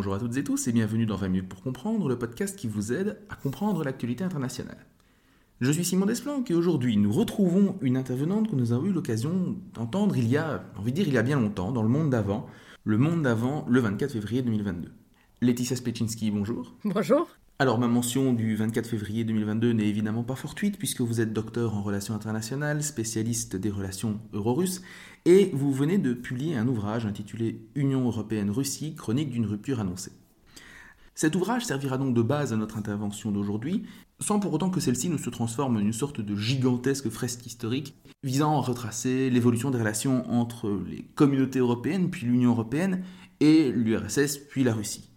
bonjour 0.00 0.14
à 0.14 0.18
toutes 0.18 0.38
et 0.38 0.44
tous 0.44 0.66
et 0.66 0.72
bienvenue 0.72 1.04
dans 1.04 1.16
20 1.16 1.28
minutes 1.28 1.48
pour 1.50 1.60
comprendre, 1.60 2.08
le 2.08 2.18
podcast 2.18 2.56
qui 2.56 2.68
vous 2.68 2.90
aide 2.90 3.18
à 3.28 3.36
comprendre 3.36 3.84
l'actualité 3.84 4.24
internationale. 4.24 4.86
Je 5.60 5.70
suis 5.70 5.84
Simon 5.84 6.06
Desplanques 6.06 6.50
et 6.50 6.54
aujourd'hui 6.54 6.96
nous 6.96 7.12
retrouvons 7.12 7.76
une 7.82 7.98
intervenante 7.98 8.48
que 8.48 8.56
nous 8.56 8.72
avons 8.72 8.86
eu 8.86 8.92
l'occasion 8.92 9.58
d'entendre 9.74 10.16
il 10.16 10.26
y 10.26 10.38
a, 10.38 10.64
envie 10.78 10.92
de 10.92 10.96
dire 10.96 11.08
il 11.08 11.12
y 11.12 11.18
a 11.18 11.22
bien 11.22 11.38
longtemps, 11.38 11.70
dans 11.70 11.82
le 11.82 11.90
monde 11.90 12.08
d'avant, 12.08 12.46
le 12.84 12.96
monde 12.96 13.20
d'avant, 13.24 13.66
le 13.68 13.78
24 13.80 14.12
février 14.12 14.40
2022. 14.40 14.90
Laetitia 15.42 15.76
Spetchinski, 15.76 16.30
bonjour. 16.30 16.74
Bonjour. 16.82 17.28
Alors 17.60 17.78
ma 17.78 17.88
mention 17.88 18.32
du 18.32 18.56
24 18.56 18.88
février 18.88 19.22
2022 19.22 19.74
n'est 19.74 19.86
évidemment 19.86 20.22
pas 20.22 20.34
fortuite 20.34 20.78
puisque 20.78 21.02
vous 21.02 21.20
êtes 21.20 21.34
docteur 21.34 21.74
en 21.74 21.82
relations 21.82 22.14
internationales, 22.14 22.82
spécialiste 22.82 23.54
des 23.54 23.68
relations 23.68 24.18
euro-russes 24.32 24.80
et 25.26 25.50
vous 25.52 25.70
venez 25.70 25.98
de 25.98 26.14
publier 26.14 26.56
un 26.56 26.66
ouvrage 26.66 27.04
intitulé 27.04 27.68
Union 27.74 28.06
européenne-Russie, 28.06 28.94
chronique 28.94 29.28
d'une 29.28 29.44
rupture 29.44 29.78
annoncée. 29.78 30.12
Cet 31.14 31.36
ouvrage 31.36 31.66
servira 31.66 31.98
donc 31.98 32.14
de 32.14 32.22
base 32.22 32.54
à 32.54 32.56
notre 32.56 32.78
intervention 32.78 33.30
d'aujourd'hui, 33.30 33.82
sans 34.20 34.40
pour 34.40 34.54
autant 34.54 34.70
que 34.70 34.80
celle-ci 34.80 35.10
ne 35.10 35.18
se 35.18 35.28
transforme 35.28 35.76
en 35.76 35.80
une 35.80 35.92
sorte 35.92 36.22
de 36.22 36.34
gigantesque 36.34 37.10
fresque 37.10 37.44
historique 37.44 37.94
visant 38.22 38.56
à 38.56 38.62
retracer 38.62 39.28
l'évolution 39.28 39.70
des 39.70 39.80
relations 39.80 40.24
entre 40.30 40.80
les 40.88 41.02
communautés 41.14 41.58
européennes, 41.58 42.08
puis 42.08 42.24
l'Union 42.24 42.52
européenne, 42.52 43.04
et 43.40 43.70
l'URSS, 43.70 44.38
puis 44.48 44.64
la 44.64 44.72
Russie. 44.72 45.10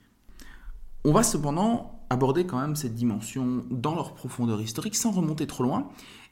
On 1.06 1.14
va 1.14 1.24
cependant 1.24 1.93
aborder 2.10 2.46
quand 2.46 2.60
même 2.60 2.76
cette 2.76 2.96
dimension 2.96 3.64
dans 3.70 3.96
leur 3.96 4.14
profondeur 4.14 4.62
historique 4.62 4.96
sans 4.96 5.12
remonter 5.12 5.48
trop 5.48 5.64
loin. 5.64 5.90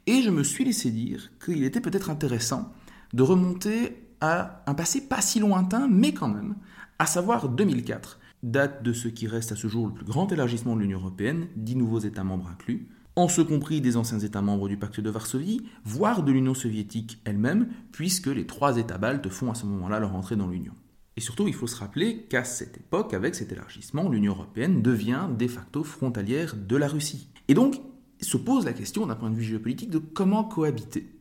Et 0.07 0.21
je 0.21 0.29
me 0.29 0.43
suis 0.43 0.65
laissé 0.65 0.91
dire 0.91 1.31
qu'il 1.43 1.63
était 1.63 1.81
peut-être 1.81 2.09
intéressant 2.09 2.71
de 3.13 3.23
remonter 3.23 4.07
à 4.19 4.63
un 4.67 4.73
passé 4.73 5.07
pas 5.07 5.21
si 5.21 5.39
lointain, 5.39 5.87
mais 5.89 6.13
quand 6.13 6.29
même, 6.29 6.55
à 6.99 7.05
savoir 7.05 7.49
2004, 7.49 8.19
date 8.43 8.83
de 8.83 8.93
ce 8.93 9.07
qui 9.07 9.27
reste 9.27 9.51
à 9.51 9.55
ce 9.55 9.67
jour 9.67 9.87
le 9.87 9.93
plus 9.93 10.05
grand 10.05 10.31
élargissement 10.31 10.75
de 10.75 10.81
l'Union 10.81 10.99
européenne, 10.99 11.47
dix 11.55 11.75
nouveaux 11.75 11.99
États 11.99 12.23
membres 12.23 12.49
inclus, 12.51 12.87
en 13.15 13.27
ce 13.27 13.41
compris 13.41 13.81
des 13.81 13.97
anciens 13.97 14.19
États 14.19 14.41
membres 14.41 14.69
du 14.69 14.77
pacte 14.77 14.99
de 14.99 15.09
Varsovie, 15.09 15.65
voire 15.83 16.23
de 16.23 16.31
l'Union 16.31 16.53
soviétique 16.53 17.19
elle-même, 17.25 17.67
puisque 17.91 18.27
les 18.27 18.47
trois 18.47 18.77
États 18.77 18.97
baltes 18.97 19.29
font 19.29 19.51
à 19.51 19.55
ce 19.55 19.65
moment-là 19.65 19.99
leur 19.99 20.15
entrée 20.15 20.35
dans 20.35 20.47
l'Union. 20.47 20.73
Et 21.21 21.23
surtout, 21.23 21.47
il 21.47 21.53
faut 21.53 21.67
se 21.67 21.75
rappeler 21.75 22.23
qu'à 22.23 22.43
cette 22.43 22.77
époque, 22.77 23.13
avec 23.13 23.35
cet 23.35 23.51
élargissement, 23.51 24.09
l'Union 24.09 24.31
européenne 24.31 24.81
devient 24.81 25.27
de 25.37 25.47
facto 25.47 25.83
frontalière 25.83 26.55
de 26.55 26.75
la 26.75 26.87
Russie. 26.87 27.29
Et 27.47 27.53
donc, 27.53 27.79
se 28.19 28.37
pose 28.37 28.65
la 28.65 28.73
question 28.73 29.05
d'un 29.05 29.13
point 29.13 29.29
de 29.29 29.35
vue 29.35 29.43
géopolitique 29.43 29.91
de 29.91 29.99
comment 29.99 30.43
cohabiter. 30.43 31.13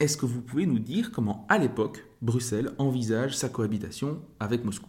Est-ce 0.00 0.16
que 0.16 0.24
vous 0.24 0.40
pouvez 0.40 0.64
nous 0.64 0.78
dire 0.78 1.12
comment, 1.12 1.44
à 1.50 1.58
l'époque, 1.58 2.02
Bruxelles 2.22 2.70
envisage 2.78 3.36
sa 3.36 3.50
cohabitation 3.50 4.22
avec 4.40 4.64
Moscou? 4.64 4.88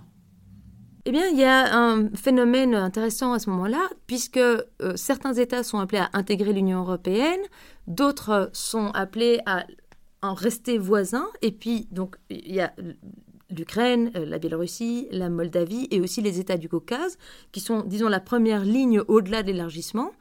Eh 1.04 1.12
bien, 1.12 1.28
il 1.28 1.38
y 1.38 1.44
a 1.44 1.78
un 1.78 2.10
phénomène 2.12 2.74
intéressant 2.74 3.34
à 3.34 3.40
ce 3.40 3.50
moment-là, 3.50 3.90
puisque 4.08 4.38
euh, 4.38 4.64
certains 4.96 5.34
États 5.34 5.64
sont 5.64 5.80
appelés 5.80 6.00
à 6.00 6.10
intégrer 6.14 6.54
l'Union 6.54 6.80
européenne, 6.80 7.42
d'autres 7.88 8.50
sont 8.54 8.92
appelés 8.92 9.42
à 9.46 9.66
en 10.22 10.34
rester 10.34 10.78
voisins, 10.78 11.28
et 11.42 11.52
puis 11.52 11.90
donc 11.92 12.16
il 12.30 12.54
y 12.54 12.62
a 12.62 12.74
l'Ukraine, 13.50 14.12
euh, 14.16 14.26
la 14.26 14.40
Biélorussie, 14.40 15.08
la 15.12 15.30
Moldavie 15.30 15.88
et 15.92 16.02
aussi 16.02 16.22
les 16.22 16.40
États 16.40 16.58
du 16.58 16.70
Caucase, 16.70 17.18
qui 17.52 17.60
sont, 17.60 17.82
disons, 17.82 18.08
la 18.08 18.20
première 18.20 18.66
ligne 18.66 19.02
au-delà 19.08 19.44
de 19.44 19.52
l'élargissement. 19.52 20.12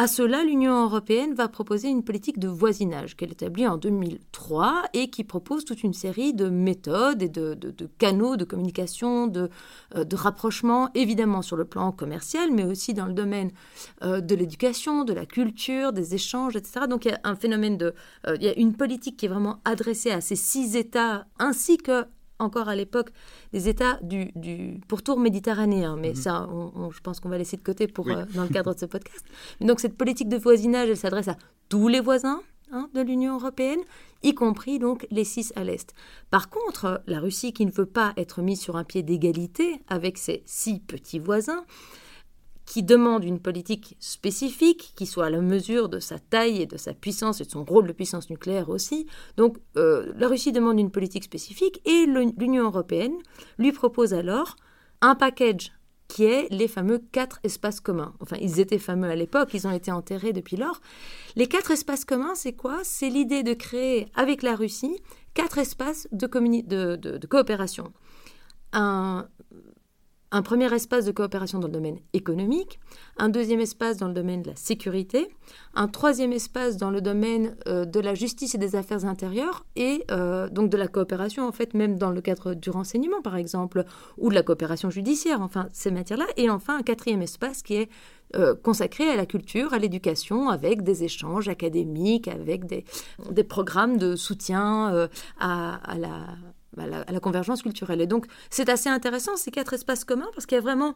À 0.00 0.06
cela, 0.06 0.44
l'Union 0.44 0.84
européenne 0.84 1.34
va 1.34 1.48
proposer 1.48 1.88
une 1.88 2.04
politique 2.04 2.38
de 2.38 2.46
voisinage 2.46 3.16
qu'elle 3.16 3.32
établit 3.32 3.66
en 3.66 3.78
2003 3.78 4.84
et 4.94 5.10
qui 5.10 5.24
propose 5.24 5.64
toute 5.64 5.82
une 5.82 5.92
série 5.92 6.34
de 6.34 6.48
méthodes 6.48 7.20
et 7.20 7.28
de, 7.28 7.58
canaux 7.98 8.36
de 8.36 8.44
communication, 8.44 9.26
de, 9.26 9.50
euh, 9.96 10.04
de, 10.04 10.14
rapprochement, 10.14 10.88
évidemment 10.94 11.42
sur 11.42 11.56
le 11.56 11.64
plan 11.64 11.90
commercial, 11.90 12.52
mais 12.52 12.62
aussi 12.62 12.94
dans 12.94 13.06
le 13.06 13.12
domaine 13.12 13.50
euh, 14.04 14.20
de 14.20 14.36
l'éducation, 14.36 15.02
de 15.02 15.12
la 15.12 15.26
culture, 15.26 15.92
des 15.92 16.14
échanges, 16.14 16.54
etc. 16.54 16.86
Donc 16.88 17.04
il 17.04 17.08
y 17.08 17.14
a 17.14 17.20
un 17.24 17.34
phénomène 17.34 17.76
de... 17.76 17.92
il 18.36 18.44
y 18.44 18.48
a 18.48 18.56
une 18.56 18.74
politique 18.74 19.16
qui 19.16 19.26
est 19.26 19.28
vraiment 19.28 19.58
adressée 19.64 20.12
à 20.12 20.20
ces 20.20 20.36
six 20.36 20.76
États 20.76 21.26
ainsi 21.40 21.76
que 21.76 22.04
encore 22.38 22.68
à 22.68 22.76
l'époque 22.76 23.10
des 23.52 23.68
États 23.68 23.98
du, 24.02 24.80
pourtour 24.88 25.18
méditerranéen, 25.18 25.96
mais 25.96 26.10
mhm. 26.10 26.14
ça, 26.14 26.48
je 26.90 27.00
pense 27.00 27.20
qu'on 27.20 27.28
va 27.28 27.38
laisser 27.38 27.56
de 27.56 27.62
côté 27.62 27.86
pour, 27.86 28.08
euh, 28.08 28.24
dans 28.34 28.42
le 28.42 28.48
cadre 28.48 28.74
de 28.74 28.78
ce 28.78 28.86
podcast. 28.86 29.24
donc 29.60 29.80
cette 29.80 29.96
politique 29.96 30.28
de 30.28 30.36
voisinage, 30.36 30.88
elle 30.88 30.96
s'adresse 30.96 31.28
à 31.28 31.36
tous 31.68 31.88
les 31.88 32.00
voisins 32.00 32.40
hein, 32.72 32.88
de 32.94 33.00
l'Union 33.00 33.34
européenne, 33.36 33.80
y 34.22 34.34
compris 34.34 34.78
donc 34.78 35.06
les 35.10 35.24
six 35.24 35.52
à 35.56 35.64
l'est. 35.64 35.94
Par 36.30 36.50
contre, 36.50 37.02
la 37.06 37.20
Russie, 37.20 37.52
qui 37.52 37.66
ne 37.66 37.70
veut 37.70 37.86
pas 37.86 38.12
être 38.16 38.42
mise 38.42 38.60
sur 38.60 38.76
un 38.76 38.84
pied 38.84 39.02
d'égalité 39.02 39.80
avec 39.88 40.18
ses 40.18 40.42
six 40.46 40.80
petits 40.80 41.18
voisins, 41.18 41.64
demande 42.84 43.24
une 43.24 43.40
politique 43.40 43.96
spécifique 44.00 44.92
qui 44.96 45.06
soit 45.06 45.26
à 45.26 45.30
la 45.30 45.40
mesure 45.40 45.88
de 45.88 46.00
sa 46.00 46.18
taille 46.18 46.62
et 46.62 46.66
de 46.66 46.76
sa 46.76 46.94
puissance 46.94 47.40
et 47.40 47.44
de 47.44 47.50
son 47.50 47.64
rôle 47.64 47.86
de 47.86 47.92
puissance 47.92 48.30
nucléaire 48.30 48.68
aussi. 48.68 49.06
Donc 49.36 49.58
euh, 49.76 50.12
la 50.16 50.28
Russie 50.28 50.52
demande 50.52 50.78
une 50.78 50.90
politique 50.90 51.24
spécifique 51.24 51.80
et 51.84 52.06
l'Union 52.06 52.64
européenne 52.64 53.16
lui 53.58 53.72
propose 53.72 54.14
alors 54.14 54.56
un 55.00 55.14
package 55.14 55.72
qui 56.08 56.24
est 56.24 56.48
les 56.50 56.68
fameux 56.68 57.00
quatre 57.12 57.38
espaces 57.44 57.80
communs. 57.80 58.14
Enfin, 58.20 58.36
ils 58.40 58.60
étaient 58.60 58.78
fameux 58.78 59.10
à 59.10 59.14
l'époque, 59.14 59.50
ils 59.52 59.66
ont 59.66 59.72
été 59.72 59.92
enterrés 59.92 60.32
depuis 60.32 60.56
lors. 60.56 60.80
Les 61.36 61.46
quatre 61.46 61.70
espaces 61.70 62.06
communs, 62.06 62.34
c'est 62.34 62.54
quoi? 62.54 62.78
C'est 62.82 63.10
l'idée 63.10 63.42
de 63.42 63.52
créer 63.52 64.08
avec 64.14 64.42
la 64.42 64.56
Russie 64.56 64.96
quatre 65.34 65.58
espaces 65.58 66.08
de, 66.10 66.26
de, 66.26 66.96
de 66.96 67.26
coopération. 67.26 67.92
Un 68.72 69.28
un 70.30 70.42
premier 70.42 70.72
espace 70.74 71.06
de 71.06 71.12
coopération 71.12 71.58
dans 71.58 71.68
le 71.68 71.72
domaine 71.72 71.98
économique, 72.12 72.78
un 73.16 73.28
deuxième 73.28 73.60
espace 73.60 73.96
dans 73.96 74.08
le 74.08 74.14
domaine 74.14 74.42
de 74.42 74.48
la 74.48 74.56
sécurité, 74.56 75.28
un 75.74 75.88
troisième 75.88 76.32
espace 76.32 76.76
dans 76.76 76.90
le 76.90 77.00
domaine 77.00 77.56
euh, 77.66 77.86
de 77.86 77.98
la 77.98 78.14
justice 78.14 78.54
et 78.54 78.58
des 78.58 78.76
affaires 78.76 79.06
intérieures, 79.06 79.64
et 79.76 80.04
euh, 80.10 80.48
donc 80.50 80.70
de 80.70 80.76
la 80.76 80.86
coopération, 80.86 81.48
en 81.48 81.52
fait, 81.52 81.72
même 81.72 81.96
dans 81.96 82.10
le 82.10 82.20
cadre 82.20 82.54
du 82.54 82.68
renseignement, 82.68 83.22
par 83.22 83.36
exemple, 83.36 83.84
ou 84.18 84.28
de 84.28 84.34
la 84.34 84.42
coopération 84.42 84.90
judiciaire, 84.90 85.40
enfin, 85.40 85.68
ces 85.72 85.90
matières-là, 85.90 86.26
et 86.36 86.50
enfin 86.50 86.78
un 86.78 86.82
quatrième 86.82 87.22
espace 87.22 87.62
qui 87.62 87.76
est 87.76 87.88
euh, 88.36 88.54
consacré 88.54 89.08
à 89.08 89.16
la 89.16 89.24
culture, 89.24 89.72
à 89.72 89.78
l'éducation, 89.78 90.50
avec 90.50 90.82
des 90.82 91.04
échanges 91.04 91.48
académiques, 91.48 92.28
avec 92.28 92.66
des, 92.66 92.84
programmes 93.44 93.96
de 93.96 94.14
soutien 94.14 95.08
à, 95.40 95.80
la, 95.96 96.26
à 96.80 97.12
la, 97.12 97.20
convergence 97.20 97.62
culturelle. 97.62 98.00
Et 98.00 98.06
donc, 98.06 98.26
c'est 98.50 98.68
assez 98.68 98.88
intéressant, 98.88 99.36
ces 99.36 99.50
quatre 99.50 99.74
espaces 99.74 100.04
communs, 100.04 100.28
parce 100.34 100.46
qu'il 100.46 100.56
y 100.56 100.58
a 100.58 100.62
vraiment, 100.62 100.94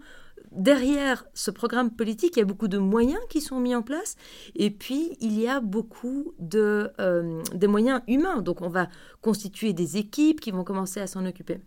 derrière 0.50 1.24
ce 1.34 1.50
programme 1.50 1.90
politique, 1.90 2.36
il 2.36 2.40
y 2.40 2.42
a 2.42 2.46
beaucoup 2.46 2.68
de 2.68 2.78
moyens 2.78 3.20
qui 3.28 3.40
sont 3.40 3.60
mis 3.60 3.74
en 3.74 3.82
place, 3.82 4.16
et 4.54 4.70
puis 4.70 5.16
il 5.20 5.38
y 5.38 5.48
a 5.48 5.60
beaucoup 5.60 6.34
de, 6.38 6.90
euh, 7.00 7.42
des 7.54 7.66
moyens 7.66 8.02
humains. 8.08 8.42
Donc, 8.42 8.62
on 8.62 8.68
va 8.68 8.88
constituer 9.20 9.72
des 9.72 9.96
équipes 9.96 10.40
qui 10.40 10.50
vont 10.50 10.64
commencer 10.64 11.00
à 11.00 11.06
s'en 11.06 11.26
occuper. 11.26 11.60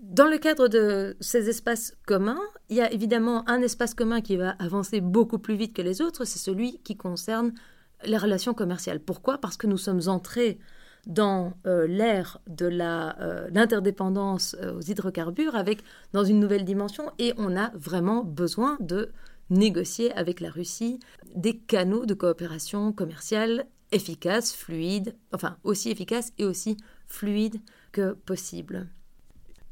Dans 0.00 0.26
le 0.26 0.36
cadre 0.36 0.68
de 0.68 1.16
ces 1.20 1.48
espaces 1.48 1.96
communs, 2.06 2.40
il 2.68 2.76
y 2.76 2.82
a 2.82 2.92
évidemment 2.92 3.48
un 3.48 3.62
espace 3.62 3.94
commun 3.94 4.20
qui 4.20 4.36
va 4.36 4.50
avancer 4.58 5.00
beaucoup 5.00 5.38
plus 5.38 5.54
vite 5.54 5.74
que 5.74 5.80
les 5.80 6.02
autres, 6.02 6.26
c'est 6.26 6.38
celui 6.38 6.78
qui 6.80 6.94
concerne 6.96 7.52
les 8.04 8.18
relations 8.18 8.52
commerciales. 8.52 9.00
Pourquoi? 9.00 9.38
Parce 9.38 9.56
que 9.56 9.66
nous 9.66 9.78
sommes 9.78 10.02
entrés 10.06 10.58
dans 11.06 11.54
euh, 11.66 11.86
l'ère 11.86 12.40
de 12.46 12.68
euh, 12.70 13.48
l'interdépendance 13.52 14.56
euh, 14.60 14.78
aux 14.78 14.80
hydrocarbures 14.80 15.54
avec 15.54 15.82
dans 16.12 16.24
une 16.24 16.40
nouvelle 16.40 16.64
dimension 16.64 17.10
et 17.18 17.34
on 17.36 17.56
a 17.56 17.70
vraiment 17.74 18.24
besoin 18.24 18.76
de 18.80 19.10
négocier 19.50 20.12
avec 20.12 20.40
la 20.40 20.50
Russie 20.50 21.00
des 21.34 21.56
canaux 21.56 22.06
de 22.06 22.14
coopération 22.14 22.92
commerciale 22.92 23.66
efficaces, 23.92 24.54
fluides, 24.54 25.14
enfin 25.32 25.56
aussi 25.62 25.90
efficaces 25.90 26.32
et 26.38 26.44
aussi 26.44 26.76
fluides 27.06 27.60
que 27.92 28.12
possible. 28.12 28.88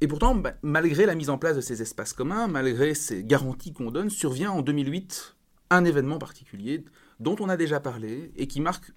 Et 0.00 0.08
pourtant, 0.08 0.35
bah, 0.35 0.55
malgré 0.62 1.06
la 1.06 1.14
mise 1.14 1.31
en 1.31 1.38
place 1.38 1.56
de 1.56 1.61
ces 1.61 1.81
espaces 1.81 2.12
communs, 2.12 2.49
malgré 2.49 2.94
ces 2.94 3.25
garanties 3.25 3.73
qu'on 3.73 3.90
donne, 3.90 4.11
survient 4.11 4.50
en 4.50 4.62
2008 4.62 5.37
un 5.70 5.85
événement 5.85 6.19
particulier 6.19 6.85
dont 7.20 7.37
on 7.40 7.49
a 7.49 7.56
déjà 7.56 7.81
parlé 7.81 8.32
et 8.37 8.46
qui 8.46 8.61
marque 8.61 8.93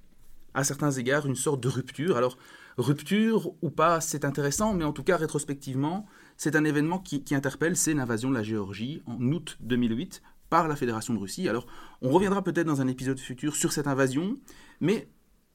à 0.55 0.63
certains 0.63 0.91
égards 0.91 1.27
une 1.27 1.35
sorte 1.35 1.61
de 1.61 1.67
rupture. 1.67 2.17
Alors, 2.17 2.37
rupture 2.77 3.51
ou 3.61 3.69
pas, 3.69 4.01
c'est 4.01 4.25
intéressant, 4.25 4.73
mais 4.73 4.85
en 4.85 4.93
tout 4.93 5.03
cas, 5.03 5.17
rétrospectivement, 5.17 6.07
c'est 6.37 6.55
un 6.55 6.63
événement 6.63 6.97
qui, 6.97 7.23
interpelle, 7.35 7.75
c'est 7.75 7.93
l'invasion 7.93 8.29
de 8.29 8.35
la 8.35 8.43
Géorgie 8.43 9.03
en 9.05 9.21
août 9.31 9.57
2008 9.59 10.23
par 10.49 10.67
la 10.67 10.75
Fédération 10.75 11.13
de 11.13 11.19
Russie. 11.19 11.47
Alors, 11.49 11.67
on 12.01 12.09
reviendra 12.09 12.43
peut-être 12.43 12.67
dans 12.67 12.81
un 12.81 12.87
épisode 12.87 13.19
futur 13.19 13.55
sur 13.55 13.71
cette 13.71 13.87
invasion, 13.87 14.37
mais 14.79 15.09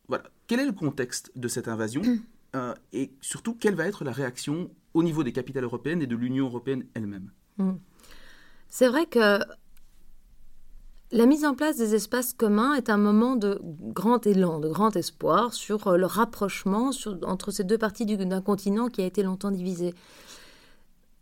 voilà, 0.08 0.24
quel 0.46 0.60
est 0.60 0.66
le 0.66 0.72
contexte 0.72 1.32
de 1.34 1.48
cette 1.48 1.68
invasion 1.68 2.02
euh, 2.56 2.74
et 2.92 3.12
surtout, 3.20 3.54
quelle 3.54 3.76
va 3.76 3.86
être 3.86 4.04
la 4.04 4.12
réaction 4.12 4.70
au 4.92 5.02
niveau 5.02 5.22
des 5.22 5.32
capitales 5.32 5.64
européennes 5.64 6.02
et 6.02 6.06
de 6.06 6.16
l'Union 6.16 6.46
européenne 6.46 6.84
elle-même? 6.94 7.30
Hmm. 7.58 7.74
C'est 8.68 8.88
vrai 8.88 9.06
que 9.06 9.38
la 11.12 11.26
mise 11.26 11.44
en 11.44 11.54
place 11.54 11.76
des 11.76 11.94
espaces 11.94 12.32
communs 12.32 12.74
est 12.74 12.88
un 12.88 12.96
moment 12.96 13.34
de 13.34 13.60
grand 13.62 14.26
élan, 14.26 14.60
de 14.60 14.68
grand 14.68 14.94
espoir 14.94 15.54
sur 15.54 15.88
euh, 15.88 15.96
le 15.96 16.06
rapprochement 16.06 16.90
entre 17.24 17.50
ces 17.50 17.64
deux 17.64 17.78
parties 17.78 18.06
d'un 18.06 18.40
continent 18.40 18.88
qui 18.88 19.02
a 19.02 19.06
été 19.06 19.22
longtemps 19.22 19.50
divisé. 19.50 19.94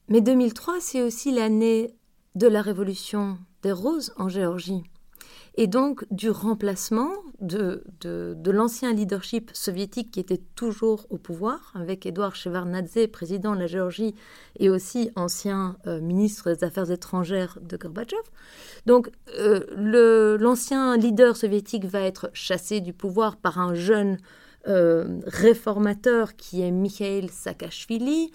Mais 0.09 0.21
2003, 0.21 0.77
c'est 0.81 1.03
aussi 1.03 1.33
l'année 1.33 1.95
de 2.35 2.47
la 2.47 2.61
révolution 2.61 3.39
des 3.63 3.73
roses 3.73 4.13
en 4.19 4.29
Géorgie 4.29 4.85
et 5.59 5.67
donc 5.67 6.05
du 6.13 6.31
remplacement 6.31 7.11
de, 7.41 7.83
de, 8.01 8.51
l'ancien 8.53 8.93
leadership 8.93 9.51
soviétique 9.53 10.13
qui 10.13 10.21
était 10.21 10.41
toujours 10.55 11.05
au 11.11 11.19
pouvoir, 11.19 11.73
avec 11.75 12.07
Edouard 12.07 12.37
Shevardnadze, 12.37 13.09
président 13.11 13.57
de 13.57 13.61
la 13.61 13.67
Géorgie, 13.67 14.15
et 14.61 14.71
aussi 14.71 15.11
ancien 15.17 15.77
euh, 15.89 16.01
ministre 16.01 16.53
des 16.53 16.63
Affaires 16.63 16.93
étrangères 16.93 17.59
de 17.61 17.77
Gorbatchev. 17.77 18.23
Donc 18.87 19.11
euh, 19.37 20.37
l'ancien 20.39 20.97
leader 20.97 21.37
soviétique 21.37 21.87
va 21.87 22.03
être 22.03 22.31
chassé 22.35 22.81
du 22.81 22.93
pouvoir 22.93 23.37
par 23.37 23.59
un 23.59 23.75
jeune 23.75 24.19
euh, 24.69 25.19
réformateur 25.27 26.37
qui 26.37 26.63
est 26.63 26.71
Mikhail 26.71 27.31
Saakashvili. 27.31 28.31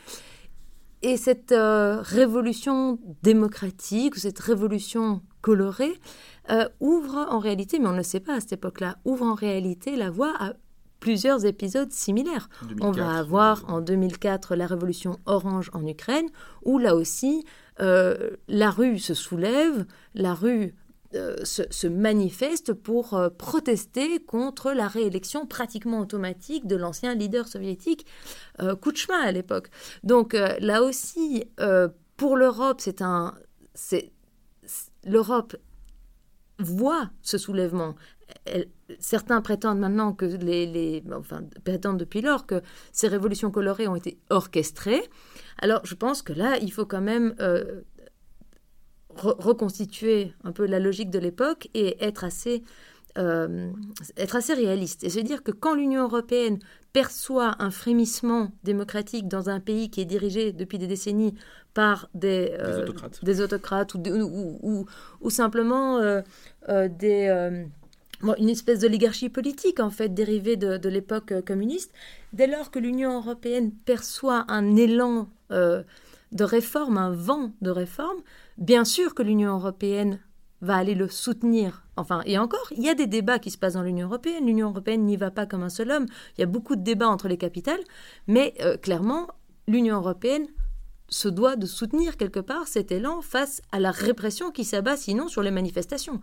Et 1.01 1.17
cette 1.17 1.53
révolution 1.53 2.97
démocratique, 3.23 4.15
cette 4.15 4.39
révolution 4.39 5.21
colorée, 5.41 5.99
euh, 6.49 6.67
ouvre 6.79 7.25
en 7.29 7.39
réalité, 7.39 7.79
mais 7.79 7.87
on 7.87 7.93
ne 7.93 7.97
le 7.97 8.03
sait 8.03 8.19
pas 8.19 8.35
à 8.35 8.39
cette 8.39 8.53
époque-là, 8.53 8.97
ouvre 9.05 9.25
en 9.25 9.33
réalité 9.33 9.95
la 9.95 10.09
voie 10.09 10.33
à 10.39 10.53
plusieurs 10.99 11.45
épisodes 11.45 11.91
similaires. 11.91 12.49
on 12.79 12.91
va 12.91 13.17
avoir 13.17 13.69
en 13.69 13.81
2004 13.81 14.55
la 14.55 14.65
révolution 14.65 15.19
orange 15.25 15.69
en 15.73 15.85
Ukraine, 15.85 16.27
où 16.63 16.79
là 16.79 16.95
aussi 16.95 17.43
euh, 17.81 18.31
la 18.47 18.71
rue 18.71 18.99
se 18.99 19.13
soulève, 19.13 19.85
la 20.13 20.33
rue 20.33 20.75
euh, 21.13 21.35
se, 21.43 21.87
manifeste 21.87 22.73
pour 22.73 23.19
protester 23.37 24.19
contre 24.19 24.71
la 24.71 24.87
réélection 24.87 25.45
pratiquement 25.45 25.99
automatique 25.99 26.67
de 26.67 26.77
l'ancien 26.77 27.15
leader 27.15 27.47
soviétique 27.47 28.05
Kouchma 28.81 29.17
à 29.17 29.31
l'époque. 29.31 29.69
Donc 30.03 30.33
là 30.33 30.83
aussi, 30.83 31.43
pour 32.15 32.37
l'Europe, 32.37 32.79
c'est 32.79 33.01
un, 33.01 33.33
l'Europe 35.05 35.55
voit 36.59 37.09
ce 37.21 37.37
soulèvement. 37.37 37.95
certains 38.99 39.41
prétendent 39.41 39.79
maintenant 39.79 40.13
que 40.13 40.25
les, 40.25 41.03
enfin 41.13 41.41
prétendent 41.63 41.97
depuis 41.97 42.21
lors 42.21 42.45
que 42.45 42.61
ces 42.91 43.07
révolutions 43.07 43.51
colorées 43.51 43.87
ont 43.87 43.95
été 43.95 44.17
orchestrées. 44.29 45.03
Alors 45.59 45.85
je 45.85 45.95
pense 45.95 46.21
que 46.21 46.33
là, 46.33 46.57
il 46.61 46.71
faut 46.71 46.85
quand 46.85 47.01
même 47.01 47.35
euh, 47.39 47.81
reconstituer 49.15 50.33
un 50.43 50.51
peu 50.51 50.65
la 50.65 50.79
logique 50.79 51.09
de 51.09 51.19
l'époque 51.19 51.69
et 51.73 52.03
être 52.03 52.23
assez 52.23 52.63
euh, 53.17 53.71
être 54.17 54.35
assez 54.35 54.55
réaliste 54.55 55.03
et 55.03 55.09
se 55.11 55.19
dire 55.19 55.43
que 55.43 55.51
quand 55.51 55.75
l'Union 55.75 56.01
européenne 56.01 56.57
perçoit 56.93 57.55
un 57.59 57.69
frémissement 57.69 58.51
démocratique 58.63 59.27
dans 59.27 59.51
un 59.51 59.59
pays 59.59 59.91
qui 59.91 60.01
est 60.01 60.05
dirigé 60.05 60.51
depuis 60.51 60.79
des 60.79 60.87
décennies 60.87 61.35
par 61.75 62.09
des, 62.15 62.55
euh, 62.59 62.87
des, 63.21 63.39
autocrates. 63.41 63.93
ou, 63.93 64.57
ou, 64.63 64.85
ou, 65.21 65.29
simplement 65.29 65.99
euh, 65.99 66.21
des, 66.87 67.61
une 68.39 68.49
espèce 68.49 68.79
d'oligarchie 68.79 69.29
politique 69.29 69.79
en 69.79 69.91
fait 69.91 70.09
dérivée 70.09 70.55
de, 70.55 70.77
de 70.77 70.89
l'époque 70.89 71.33
communiste, 71.45 71.93
dès 72.31 72.47
lors 72.47 72.71
que 72.71 72.79
l'Union 72.79 73.17
européenne 73.17 73.71
perçoit 73.85 74.45
un 74.47 74.75
élan 74.75 75.29
de 75.51 76.43
réforme, 76.43 76.97
un 76.97 77.11
vent 77.11 77.51
de 77.61 77.69
réforme, 77.69 78.21
bien 78.57 78.85
sûr 78.85 79.13
que 79.13 79.21
l'Union 79.21 79.53
européenne 79.53 80.19
va 80.63 80.77
aller 80.77 80.95
le 80.95 81.07
soutenir. 81.09 81.83
Enfin, 81.97 82.21
et 82.25 82.37
encore, 82.37 82.67
il 82.71 82.83
y 82.83 82.89
a 82.89 82.95
des 82.95 83.07
débats 83.07 83.37
qui 83.37 83.51
se 83.51 83.57
passent 83.57 83.73
dans 83.73 83.83
l'Union 83.83 84.07
européenne. 84.07 84.45
L'Union 84.45 84.69
européenne 84.69 85.05
n'y 85.05 85.17
va 85.17 85.29
pas 85.29 85.45
comme 85.45 85.61
un 85.61 85.69
seul 85.69 85.91
homme. 85.91 86.05
Il 86.37 86.41
y 86.41 86.43
a 86.43 86.47
beaucoup 86.47 86.75
de 86.75 86.81
débats 86.81 87.09
entre 87.09 87.27
les 87.27 87.37
capitales. 87.37 87.81
Mais 88.27 88.53
euh, 88.61 88.77
clairement, 88.77 89.27
l'Union 89.67 89.97
européenne 89.97 90.47
se 91.09 91.27
doit 91.27 91.55
de 91.55 91.65
soutenir 91.65 92.17
quelque 92.17 92.39
part 92.39 92.67
cet 92.67 92.91
élan 92.91 93.21
face 93.21 93.61
à 93.71 93.79
la 93.79 93.91
répression 93.91 94.51
qui 94.51 94.63
s'abat 94.63 94.97
sinon 94.97 95.27
sur 95.27 95.43
les 95.43 95.51
manifestations. 95.51 96.21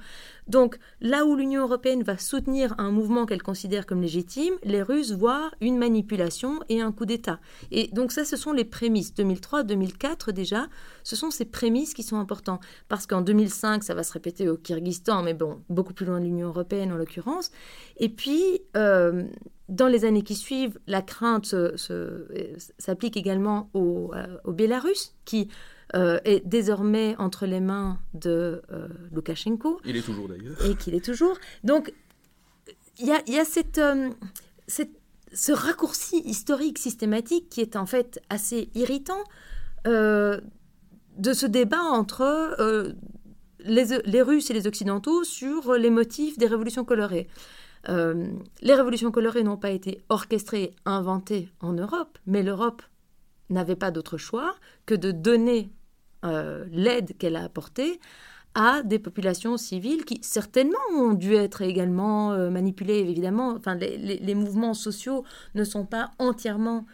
Donc 0.50 0.78
là 1.00 1.24
où 1.24 1.36
l'Union 1.36 1.62
européenne 1.62 2.02
va 2.02 2.18
soutenir 2.18 2.74
un 2.78 2.90
mouvement 2.90 3.24
qu'elle 3.24 3.42
considère 3.42 3.86
comme 3.86 4.02
légitime, 4.02 4.52
les 4.64 4.82
Russes 4.82 5.12
voient 5.12 5.52
une 5.60 5.78
manipulation 5.78 6.58
et 6.68 6.80
un 6.80 6.90
coup 6.90 7.06
d'État. 7.06 7.38
Et 7.70 7.88
donc 7.92 8.10
ça, 8.10 8.24
ce 8.24 8.36
sont 8.36 8.52
les 8.52 8.64
prémices. 8.64 9.14
2003-2004 9.14 10.32
déjà, 10.32 10.66
ce 11.04 11.14
sont 11.14 11.30
ces 11.30 11.44
prémices 11.44 11.94
qui 11.94 12.02
sont 12.02 12.18
importantes. 12.18 12.60
Parce 12.88 13.06
qu'en 13.06 13.20
2005, 13.20 13.84
ça 13.84 13.94
va 13.94 14.02
se 14.02 14.12
répéter 14.12 14.48
au 14.48 14.56
Kyrgyzstan, 14.56 15.22
mais 15.22 15.34
bon, 15.34 15.60
beaucoup 15.68 15.94
plus 15.94 16.04
loin 16.04 16.18
de 16.18 16.24
l'Union 16.24 16.48
européenne 16.48 16.92
en 16.92 16.96
l'occurrence. 16.96 17.52
Et 17.98 18.08
puis... 18.08 18.60
Euh, 18.76 19.24
dans 19.68 19.86
les 19.86 20.04
années 20.04 20.22
qui 20.22 20.34
suivent, 20.34 20.80
la 20.88 21.00
crainte 21.00 21.54
s'applique 22.78 23.16
également 23.16 23.70
au, 23.72 24.10
euh, 24.16 24.36
au, 24.42 24.50
Bélarus, 24.52 25.14
qui 25.24 25.48
euh, 25.94 26.20
est 26.24 26.46
désormais 26.46 27.16
entre 27.18 27.46
les 27.46 27.60
mains 27.60 27.98
de 28.14 28.62
euh, 28.70 28.88
Loukachenko. 29.12 29.80
Il 29.84 29.96
est 29.96 30.02
toujours 30.02 30.28
d'ailleurs. 30.28 30.64
Et 30.64 30.74
qu'il 30.74 30.94
est 30.94 31.04
toujours. 31.04 31.36
Donc, 31.64 31.92
il 32.98 33.06
y 33.06 33.12
a, 33.12 33.22
y 33.26 33.38
a 33.38 33.44
cette, 33.44 33.80
ce 34.68 35.52
raccourci 35.52 36.18
historique 36.24 36.78
systématique 36.78 37.48
qui 37.48 37.60
est 37.60 37.76
en 37.76 37.86
fait 37.86 38.20
assez 38.28 38.68
irritant 38.74 39.24
de 39.86 40.42
ce 41.32 41.46
débat 41.46 41.80
entre 41.80 42.94
les, 43.64 43.98
les 44.04 44.22
Russes 44.22 44.50
et 44.50 44.54
les 44.54 44.66
Occidentaux 44.66 45.24
sur 45.24 45.72
les 45.74 45.88
motifs 45.88 46.36
des 46.36 46.46
révolutions 46.46 46.84
colorées. 46.84 47.28
Euh, 47.88 48.26
les 48.60 48.74
révolutions 48.74 49.10
colorées 49.10 49.42
n'ont 49.42 49.56
pas 49.56 49.70
été 49.70 50.02
orchestrées, 50.08 50.74
inventées 50.84 51.48
en 51.60 51.72
Europe, 51.72 52.18
mais 52.26 52.42
l'Europe 52.42 52.82
n'avait 53.48 53.76
pas 53.76 53.90
d'autre 53.90 54.18
choix 54.18 54.54
que 54.86 54.94
de 54.94 55.10
donner 55.10 55.70
euh, 56.24 56.64
l'aide 56.70 57.16
qu'elle 57.18 57.36
a 57.36 57.44
apportée 57.44 58.00
à 58.54 58.82
des 58.82 58.98
populations 58.98 59.56
civiles 59.56 60.04
qui 60.04 60.18
certainement 60.22 60.78
ont 60.92 61.12
dû 61.12 61.34
être 61.34 61.62
également 61.62 62.32
euh, 62.32 62.50
manipulées, 62.50 62.98
évidemment. 62.98 63.50
Enfin, 63.50 63.76
les, 63.76 64.34
mouvements 64.34 64.74
sociaux 64.74 65.24
ne 65.54 65.62
sont 65.64 65.86
pas 65.86 66.10
entièrement 66.18 66.86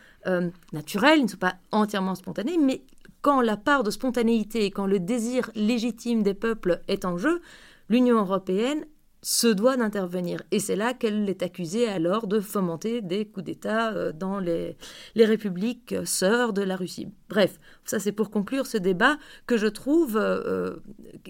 naturels, 0.73 1.21
ils 1.21 1.27
ne 1.27 1.29
sont 1.29 1.37
pas 1.37 1.55
entièrement 1.71 2.17
spontanés, 2.17 2.59
mais 2.59 2.83
quand 3.23 3.41
la 3.41 3.57
part 3.57 3.85
de 3.85 3.93
spontanéité 3.93 4.65
et 4.65 4.73
quand 4.73 4.87
le 4.87 4.99
désir 4.99 5.53
légitime 5.55 6.25
des 6.25 6.35
peuples 6.35 6.81
est 6.89 7.05
en 7.05 7.17
jeu, 7.17 7.41
l'Union 7.89 8.19
européenne 8.19 8.85
se 9.27 9.49
doit 9.49 9.77
d'intervenir. 9.77 10.41
Et 10.53 10.61
c'est 10.61 10.77
là 10.77 10.95
qu'elle 10.95 11.29
est 11.29 11.43
accusée 11.43 11.89
alors 11.89 12.29
de 12.29 12.39
fomenter 12.39 13.03
des 13.03 13.25
coups 13.25 13.45
d'État 13.45 13.93
euh, 13.93 14.13
dans 14.13 14.39
les, 14.39 14.77
les 15.17 15.25
républiques 15.25 15.97
sœurs 16.05 16.53
de 16.53 16.63
la 16.63 16.77
Russie. 16.77 17.09
Bref, 17.29 17.59
ça 17.85 17.99
c'est 17.99 18.13
pour 18.13 18.31
conclure 18.31 18.69
ce 18.69 18.79
débat 18.79 19.19
que 19.49 19.57
je 19.57 19.67
trouve 19.67 20.17
euh, 20.17 20.77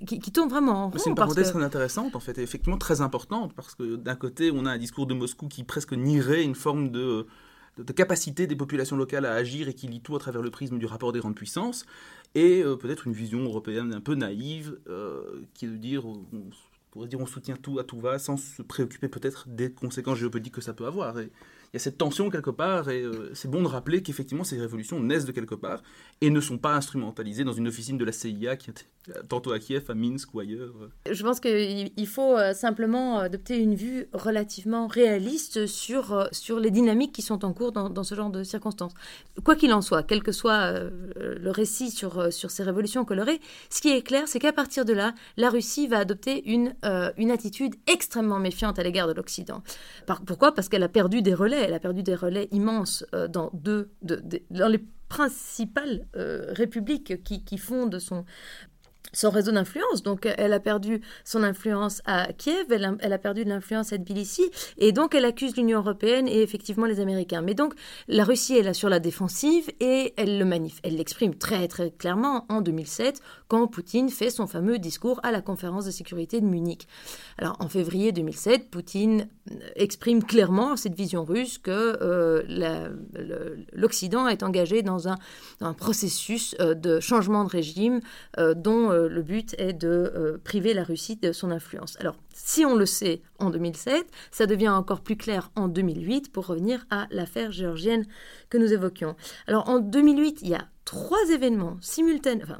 qui, 0.06 0.20
tourne 0.30 0.50
vraiment 0.50 0.72
en 0.72 0.90
rond. 0.90 0.98
C'est 0.98 1.08
une 1.08 1.16
parenthèse 1.16 1.52
très 1.52 1.62
intéressante 1.62 2.14
en 2.14 2.20
fait, 2.20 2.36
et 2.36 2.42
effectivement 2.42 2.76
très 2.76 3.00
importante, 3.00 3.54
parce 3.54 3.74
que 3.74 3.96
d'un 3.96 4.14
côté 4.14 4.50
on 4.52 4.66
a 4.66 4.72
un 4.72 4.78
discours 4.78 5.06
de 5.06 5.14
Moscou 5.14 5.48
qui 5.48 5.64
presque 5.64 5.94
nierait 5.94 6.44
une 6.44 6.54
forme 6.54 6.90
de, 6.90 7.26
de, 7.78 7.92
capacité 7.94 8.46
des 8.46 8.56
populations 8.56 8.96
locales 8.98 9.24
à 9.24 9.32
agir 9.32 9.68
et 9.68 9.72
qui 9.72 9.88
lit 9.88 10.02
tout 10.02 10.14
à 10.14 10.18
travers 10.18 10.42
le 10.42 10.50
prisme 10.50 10.78
du 10.78 10.84
rapport 10.84 11.12
des 11.12 11.20
grandes 11.20 11.34
puissances, 11.34 11.86
et 12.34 12.62
euh, 12.62 12.76
peut-être 12.76 13.06
une 13.06 13.14
vision 13.14 13.42
européenne 13.42 13.94
un 13.94 14.02
peu 14.02 14.16
naïve 14.16 14.76
qui 15.54 15.64
est 15.64 15.68
de 15.68 15.76
dire 15.76 16.04
pourrait 16.96 17.08
dire 17.08 17.20
on 17.20 17.26
soutient 17.26 17.56
tout 17.56 17.78
à 17.78 17.84
tout 17.84 18.00
va 18.00 18.18
sans 18.18 18.38
se 18.38 18.62
préoccuper 18.62 19.08
peut-être 19.08 19.48
des 19.48 19.70
conséquences 19.70 20.18
géopolitiques 20.18 20.54
que 20.54 20.60
ça 20.62 20.72
peut 20.72 20.86
avoir. 20.86 21.16
Y 21.76 21.80
cette 21.80 21.98
tension 21.98 22.30
quelque 22.30 22.50
part 22.50 22.88
et 22.90 23.02
euh, 23.02 23.30
c'est 23.34 23.50
bon 23.50 23.62
de 23.62 23.68
rappeler 23.68 24.02
qu'effectivement 24.02 24.44
ces 24.44 24.58
révolutions 24.58 25.00
naissent 25.00 25.24
de 25.24 25.32
quelque 25.32 25.54
part 25.54 25.82
et 26.20 26.30
ne 26.30 26.40
sont 26.40 26.58
pas 26.58 26.74
instrumentalisées 26.74 27.44
dans 27.44 27.52
une 27.52 27.68
officine 27.68 27.98
de 27.98 28.04
la 28.04 28.12
CIA 28.12 28.56
qui 28.56 28.70
est 28.70 28.86
tantôt 29.28 29.52
à 29.52 29.58
Kiev, 29.58 29.84
à 29.88 29.94
Minsk 29.94 30.34
ou 30.34 30.40
ailleurs. 30.40 30.74
Je 31.10 31.22
pense 31.22 31.40
qu'il 31.40 32.06
faut 32.06 32.36
euh, 32.36 32.52
simplement 32.52 33.18
adopter 33.18 33.58
une 33.58 33.74
vue 33.74 34.08
relativement 34.12 34.86
réaliste 34.86 35.66
sur, 35.66 36.12
euh, 36.12 36.26
sur 36.32 36.58
les 36.58 36.70
dynamiques 36.70 37.12
qui 37.12 37.22
sont 37.22 37.44
en 37.44 37.52
cours 37.52 37.72
dans, 37.72 37.88
dans 37.90 38.04
ce 38.04 38.14
genre 38.14 38.30
de 38.30 38.42
circonstances. 38.42 38.94
Quoi 39.44 39.56
qu'il 39.56 39.72
en 39.72 39.82
soit, 39.82 40.02
quel 40.02 40.22
que 40.22 40.32
soit 40.32 40.72
le 41.16 41.50
récit 41.50 41.90
sur, 41.90 42.32
sur 42.32 42.50
ces 42.50 42.62
révolutions 42.62 43.04
colorées, 43.04 43.40
ce 43.70 43.80
qui 43.80 43.90
est 43.90 44.02
clair, 44.02 44.24
c'est 44.26 44.38
qu'à 44.38 44.52
partir 44.52 44.84
de 44.84 44.92
là, 44.92 45.14
la 45.36 45.50
Russie 45.50 45.86
va 45.86 45.98
adopter 45.98 46.48
une, 46.50 46.74
une 47.16 47.30
attitude 47.30 47.74
extrêmement 47.86 48.38
méfiante 48.38 48.78
à 48.78 48.82
l'égard 48.82 49.06
de 49.06 49.12
l'Occident. 49.12 49.62
Pourquoi? 50.26 50.52
Parce 50.52 50.68
qu'elle 50.68 50.82
a 50.82 50.88
perdu 50.88 51.22
des 51.22 51.34
relais 51.34 51.65
elle 51.66 51.74
a 51.74 51.80
perdu 51.80 52.02
des 52.02 52.14
relais 52.14 52.48
immenses 52.52 53.04
euh, 53.14 53.28
dans, 53.28 53.50
les 54.68 54.84
principales 55.08 56.06
euh, 56.16 56.52
républiques 56.52 57.22
qui 57.22 57.58
fondent 57.58 57.98
son, 57.98 58.24
son 59.12 59.30
réseau 59.30 59.52
d'influence. 59.52 60.02
Donc, 60.02 60.28
elle 60.38 60.52
a 60.52 60.60
perdu 60.60 61.00
son 61.24 61.42
influence 61.42 62.02
à 62.06 62.32
Kiev, 62.32 62.66
elle 62.70 62.84
a, 62.84 62.94
elle 63.00 63.12
a 63.12 63.18
perdu 63.18 63.44
de 63.44 63.48
l'influence 63.48 63.92
à 63.92 63.98
Tbilissi, 63.98 64.50
et 64.78 64.92
donc 64.92 65.14
elle 65.14 65.24
accuse 65.24 65.56
l'Union 65.56 65.78
européenne 65.78 66.28
et 66.28 66.42
effectivement 66.42 66.86
les 66.86 67.00
Américains. 67.00 67.42
Mais 67.42 67.54
donc, 67.54 67.74
la 68.08 68.24
Russie 68.24 68.56
est 68.56 68.62
là 68.62 68.74
sur 68.74 68.88
la 68.88 69.00
défensive 69.00 69.70
et 69.80 70.14
elle 70.16 70.38
le 70.38 70.44
manif 70.44 70.76
elle 70.82 70.96
l'exprime 70.96 71.34
très 71.34 71.68
très 71.68 71.90
clairement 71.90 72.46
en 72.48 72.60
2007 72.60 73.20
quand 73.48 73.66
Poutine 73.66 74.08
fait 74.08 74.30
son 74.30 74.46
fameux 74.46 74.78
discours 74.78 75.20
à 75.22 75.30
la 75.30 75.40
conférence 75.40 75.84
de 75.84 75.90
sécurité 75.90 76.40
de 76.40 76.46
Munich. 76.46 76.88
Alors, 77.38 77.56
en 77.60 77.68
février 77.68 78.12
2007, 78.12 78.70
Poutine 78.70 79.28
euh, 79.50 79.54
exprime 79.76 80.24
clairement 80.24 80.76
cette 80.76 80.94
vision 80.94 81.24
russe 81.24 81.58
que 81.58 81.98
euh, 82.00 82.42
l'Occident 83.72 84.26
est 84.26 84.42
engagé 84.42 84.82
dans 84.82 85.08
un, 85.08 85.16
un 85.60 85.74
processus 85.74 86.56
euh, 86.60 86.74
de 86.74 86.98
changement 87.00 87.44
de 87.44 87.50
régime 87.50 88.00
dont 88.56 88.90
le 88.96 89.22
but 89.22 89.54
est 89.58 89.72
de 89.72 90.40
priver 90.44 90.74
la 90.74 90.84
Russie 90.84 91.16
de 91.16 91.32
son 91.32 91.50
influence. 91.50 91.96
Alors, 92.00 92.16
si 92.34 92.64
on 92.64 92.74
le 92.74 92.86
sait 92.86 93.22
en 93.38 93.50
2007, 93.50 94.06
ça 94.30 94.46
devient 94.46 94.68
encore 94.68 95.00
plus 95.00 95.16
clair 95.16 95.50
en 95.56 95.68
2008 95.68 96.32
pour 96.32 96.46
revenir 96.46 96.86
à 96.90 97.06
l'affaire 97.10 97.52
géorgienne 97.52 98.06
que 98.50 98.58
nous 98.58 98.72
évoquions. 98.72 99.16
Alors, 99.46 99.68
en 99.68 99.78
2008, 99.78 100.40
il 100.42 100.48
y 100.48 100.54
a 100.54 100.68
trois 100.84 101.30
événements 101.30 101.78
simultanés, 101.80 102.44
enfin, 102.44 102.58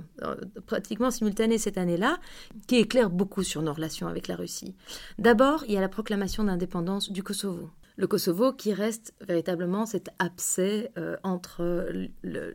pratiquement 0.67 1.11
simultanés 1.11 1.59
cette 1.59 1.79
année-là, 1.79 2.19
qui 2.67 2.77
éclairent 2.77 3.11
beaucoup 3.11 3.43
sur 3.43 3.63
nos 3.63 3.73
relations 3.73 4.09
avec 4.09 4.27
la 4.27 4.37
Russie. 4.37 4.75
D'abord, 5.19 5.65
il 5.69 5.75
y 5.75 5.77
a 5.77 5.81
la 5.81 5.89
proclamation 5.89 6.43
d'indépendance 6.45 7.13
du 7.13 7.23
Kosovo 7.23 7.71
le 7.97 8.07
Kosovo 8.07 8.53
qui 8.53 8.73
reste 8.73 9.15
véritablement 9.27 9.87
cet 9.87 10.11
abcès 10.19 10.91
euh, 10.99 11.17
entre 11.23 11.93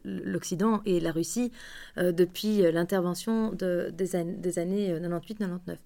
l'Occident 0.04 0.82
et 0.86 1.00
la 1.00 1.12
Russie 1.12 1.52
euh, 1.98 2.12
depuis 2.12 2.62
l'intervention 2.72 3.52
des, 3.52 4.16
années 4.16 4.94
98-99. 5.00 5.78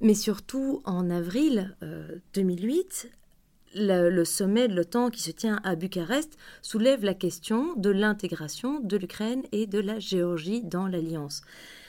Mais 0.00 0.14
surtout, 0.14 0.82
en 0.84 1.10
avril 1.10 1.76
2008, 2.34 3.10
euh, 3.76 4.10
le, 4.10 4.24
sommet 4.24 4.68
de 4.68 4.74
l'OTAN 4.74 5.10
qui 5.10 5.22
se 5.22 5.30
tient 5.30 5.60
à 5.64 5.76
Bucarest 5.76 6.36
soulève 6.60 7.04
la 7.04 7.14
question 7.14 7.74
de 7.76 7.90
l'intégration 7.90 8.80
de 8.80 8.96
l'Ukraine 8.96 9.42
et 9.52 9.66
de 9.66 9.78
la 9.78 9.98
Géorgie 9.98 10.62
dans 10.62 10.86
l'alliance 10.86 11.42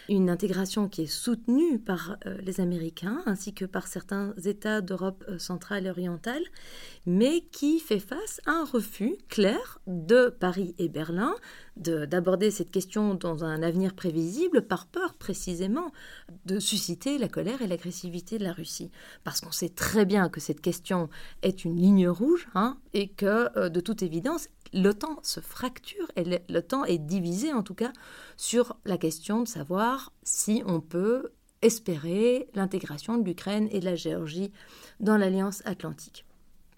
une 0.10 0.29
intégration 0.29 0.89
qui 0.89 1.03
est 1.03 1.07
soutenue 1.07 1.79
par 1.79 2.17
euh, 2.25 2.38
les 2.41 2.60
Américains 2.60 3.22
ainsi 3.25 3.53
que 3.53 3.65
par 3.65 3.88
certains 3.88 4.33
États 4.45 4.81
d'Europe 4.81 5.24
euh, 5.27 5.39
centrale 5.39 5.88
et 5.88 5.89
orientale, 5.89 6.43
mais 7.05 7.41
qui 7.51 7.79
fait 7.79 8.00
face 8.00 8.41
à 8.45 8.51
un 8.51 8.65
refus 8.65 9.17
clair 9.29 9.79
de 9.88 10.29
Paris 10.29 10.75
et 10.77 10.89
Berlin 10.89 11.36
d'aborder 11.75 12.51
cette 12.51 12.69
question 12.69 13.15
dans 13.15 13.43
un 13.43 13.63
avenir 13.63 13.95
prévisible 13.95 14.62
par 14.62 14.86
peur 14.86 15.15
précisément 15.15 15.91
de 16.45 16.60
susciter 16.60 17.17
la 17.17 17.27
colère 17.27 17.63
et 17.63 17.67
l'agressivité 17.67 18.38
de 18.38 18.43
la 18.43 18.53
Russie. 18.53 18.91
Parce 19.24 19.41
qu'on 19.41 19.51
sait 19.51 19.69
très 19.69 20.05
bien 20.05 20.29
que 20.29 20.39
cette 20.39 20.62
question 20.62 21.10
est 21.41 21.65
une 21.65 21.75
ligne 21.75 22.07
rouge 22.07 22.48
hein, 22.53 22.77
et 22.93 23.07
que 23.07 23.50
euh, 23.57 23.69
de 23.69 23.79
toute 23.79 24.03
évidence, 24.03 24.50
l'OTAN 24.73 25.19
se 25.23 25.39
fracture 25.39 26.11
et 26.15 26.41
l'OTAN 26.49 26.85
est 26.85 26.97
divisé 26.97 27.53
en 27.53 27.63
tout 27.63 27.75
cas 27.75 27.93
sur 28.37 28.77
la 28.85 28.97
question 28.97 29.41
de 29.41 29.47
savoir 29.47 30.11
si 30.23 30.63
on 30.65 30.81
peut 30.81 31.31
espérer 31.61 32.49
l'intégration 32.53 33.17
de 33.17 33.25
l'Ukraine 33.25 33.67
et 33.71 33.79
de 33.79 33.85
la 33.85 33.95
Géorgie 33.95 34.51
dans 34.99 35.17
l'Alliance 35.17 35.61
atlantique. 35.65 36.25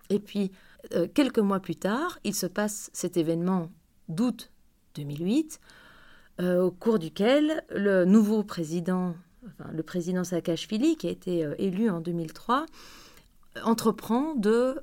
Et 0.09 0.19
puis, 0.19 0.51
euh, 0.93 1.07
quelques 1.11 1.39
mois 1.39 1.59
plus 1.59 1.75
tard, 1.75 2.19
il 2.23 2.35
se 2.35 2.45
passe 2.45 2.89
cet 2.93 3.17
événement 3.17 3.71
d'août 4.07 4.51
2008, 4.93 5.59
euh, 6.41 6.61
au 6.61 6.71
cours 6.71 6.99
duquel 6.99 7.63
le 7.71 8.05
nouveau 8.05 8.43
président, 8.43 9.15
le 9.71 9.83
président 9.83 10.23
Saakashvili, 10.23 10.95
qui 10.97 11.07
a 11.07 11.11
été 11.11 11.43
euh, 11.43 11.55
élu 11.57 11.89
en 11.89 11.99
2003, 11.99 12.67
entreprend 13.63 14.35
de 14.35 14.81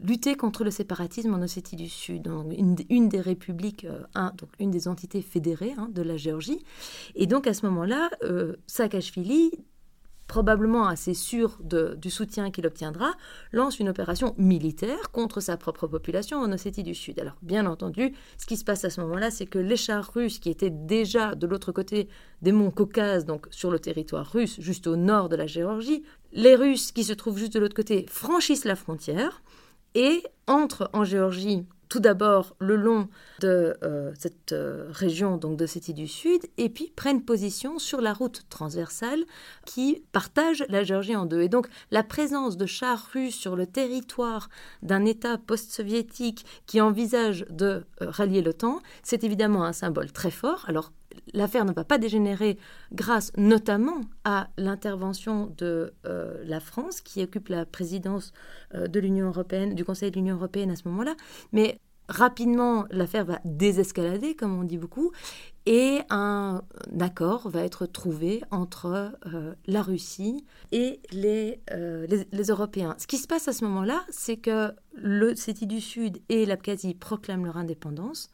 lutter 0.00 0.34
contre 0.36 0.64
le 0.64 0.70
séparatisme 0.70 1.34
en 1.34 1.42
Ossétie 1.42 1.76
du 1.76 1.88
Sud, 1.88 2.22
donc 2.22 2.52
une, 2.88 3.08
des 3.08 3.20
républiques, 3.20 3.84
euh, 3.84 4.30
donc 4.36 4.50
une 4.58 4.70
des 4.70 4.88
entités 4.88 5.22
fédérées 5.22 5.74
hein, 5.76 5.88
de 5.92 6.02
la 6.02 6.16
Géorgie. 6.16 6.64
Et 7.14 7.26
donc 7.26 7.46
à 7.46 7.54
ce 7.54 7.66
moment-là, 7.66 8.10
euh, 8.22 8.56
Saakashvili 8.66 9.52
probablement 10.32 10.86
assez 10.86 11.12
sûr 11.12 11.58
du 11.62 12.08
soutien 12.08 12.50
qu'il 12.50 12.66
obtiendra, 12.66 13.12
lance 13.52 13.78
une 13.80 13.90
opération 13.90 14.34
militaire 14.38 15.10
contre 15.10 15.40
sa 15.40 15.58
propre 15.58 15.86
population 15.86 16.38
en 16.38 16.50
Ossétie 16.52 16.82
du 16.82 16.94
Sud. 16.94 17.20
Alors, 17.20 17.36
bien 17.42 17.66
entendu, 17.66 18.14
ce 18.38 18.46
qui 18.46 18.56
se 18.56 18.64
passe 18.64 18.82
à 18.86 18.88
ce 18.88 19.02
moment-là, 19.02 19.30
c'est 19.30 19.44
que 19.44 19.58
les 19.58 19.76
chars 19.76 20.10
russes 20.14 20.38
qui 20.38 20.48
étaient 20.48 20.70
déjà 20.70 21.34
de 21.34 21.46
l'autre 21.46 21.70
côté 21.70 22.08
des 22.40 22.52
monts 22.52 22.70
Caucase, 22.70 23.26
donc 23.26 23.46
sur 23.50 23.70
le 23.70 23.78
territoire 23.78 24.26
russe, 24.26 24.58
juste 24.58 24.86
au 24.86 24.96
nord 24.96 25.28
de 25.28 25.36
la 25.36 25.46
Géorgie, 25.46 26.02
les 26.32 26.54
Russes 26.54 26.92
qui 26.92 27.04
se 27.04 27.12
trouvent 27.12 27.36
juste 27.36 27.52
de 27.52 27.60
l'autre 27.60 27.76
côté 27.76 28.06
franchissent 28.08 28.64
la 28.64 28.76
frontière 28.76 29.42
et 29.94 30.22
entrent 30.46 30.90
en 30.92 31.04
Géorgie 31.04 31.64
tout 31.92 32.00
d'abord 32.00 32.56
le 32.58 32.74
long 32.74 33.06
de 33.40 33.76
euh, 33.82 34.12
cette 34.18 34.52
euh, 34.52 34.86
région 34.92 35.36
donc 35.36 35.58
de 35.58 35.66
Sétie 35.66 35.92
du 35.92 36.08
Sud 36.08 36.40
et 36.56 36.70
puis 36.70 36.90
prennent 36.96 37.22
position 37.22 37.78
sur 37.78 38.00
la 38.00 38.14
route 38.14 38.44
transversale 38.48 39.22
qui 39.66 40.02
partage 40.10 40.64
la 40.70 40.84
Géorgie 40.84 41.14
en 41.14 41.26
deux. 41.26 41.42
Et 41.42 41.50
donc 41.50 41.68
la 41.90 42.02
présence 42.02 42.56
de 42.56 42.64
chars 42.64 43.10
russes 43.12 43.34
sur 43.34 43.56
le 43.56 43.66
territoire 43.66 44.48
d'un 44.80 45.04
État 45.04 45.36
post-soviétique 45.36 46.46
qui 46.64 46.80
envisage 46.80 47.44
de 47.50 47.84
euh, 48.00 48.08
rallier 48.08 48.40
l'OTAN, 48.40 48.80
c'est 49.02 49.22
évidemment 49.22 49.64
un 49.64 49.74
symbole 49.74 50.12
très 50.12 50.30
fort. 50.30 50.64
Alors 50.68 50.92
l'affaire 51.32 51.64
ne 51.64 51.72
va 51.72 51.84
pas 51.84 51.98
dégénérer 51.98 52.58
grâce 52.92 53.32
notamment 53.36 54.00
à 54.24 54.48
l'intervention 54.56 55.52
de 55.56 55.94
euh, 56.06 56.42
la 56.44 56.60
France, 56.60 57.00
qui 57.00 57.22
occupe 57.22 57.48
la 57.48 57.64
présidence 57.64 58.32
euh, 58.74 58.86
de 58.86 59.00
l'Union 59.00 59.28
européenne, 59.28 59.74
du 59.74 59.84
Conseil 59.84 60.10
de 60.10 60.16
l'Union 60.16 60.36
européenne 60.36 60.70
à 60.70 60.76
ce 60.76 60.88
moment-là. 60.88 61.14
Mais 61.52 61.78
rapidement, 62.08 62.84
l'affaire 62.90 63.24
va 63.24 63.40
désescalader, 63.44 64.34
comme 64.34 64.58
on 64.58 64.64
dit 64.64 64.78
beaucoup, 64.78 65.12
et 65.64 66.00
un, 66.10 66.62
accord 67.00 67.48
va 67.48 67.62
être 67.62 67.86
trouvé 67.86 68.42
entre 68.50 69.12
euh, 69.32 69.54
la 69.66 69.82
Russie 69.82 70.44
et 70.72 71.00
les, 71.12 71.60
les, 71.70 72.46
Européens. 72.48 72.96
Ce 72.98 73.06
qui 73.06 73.16
se 73.16 73.28
passe 73.28 73.46
à 73.46 73.52
ce 73.52 73.64
moment-là, 73.64 74.04
c'est 74.10 74.36
que 74.36 74.72
le 74.94 75.36
Séti 75.36 75.66
du 75.66 75.80
Sud 75.80 76.18
et 76.28 76.44
l'Abkhazie 76.46 76.94
proclament 76.94 77.44
leur 77.46 77.56
indépendance 77.56 78.30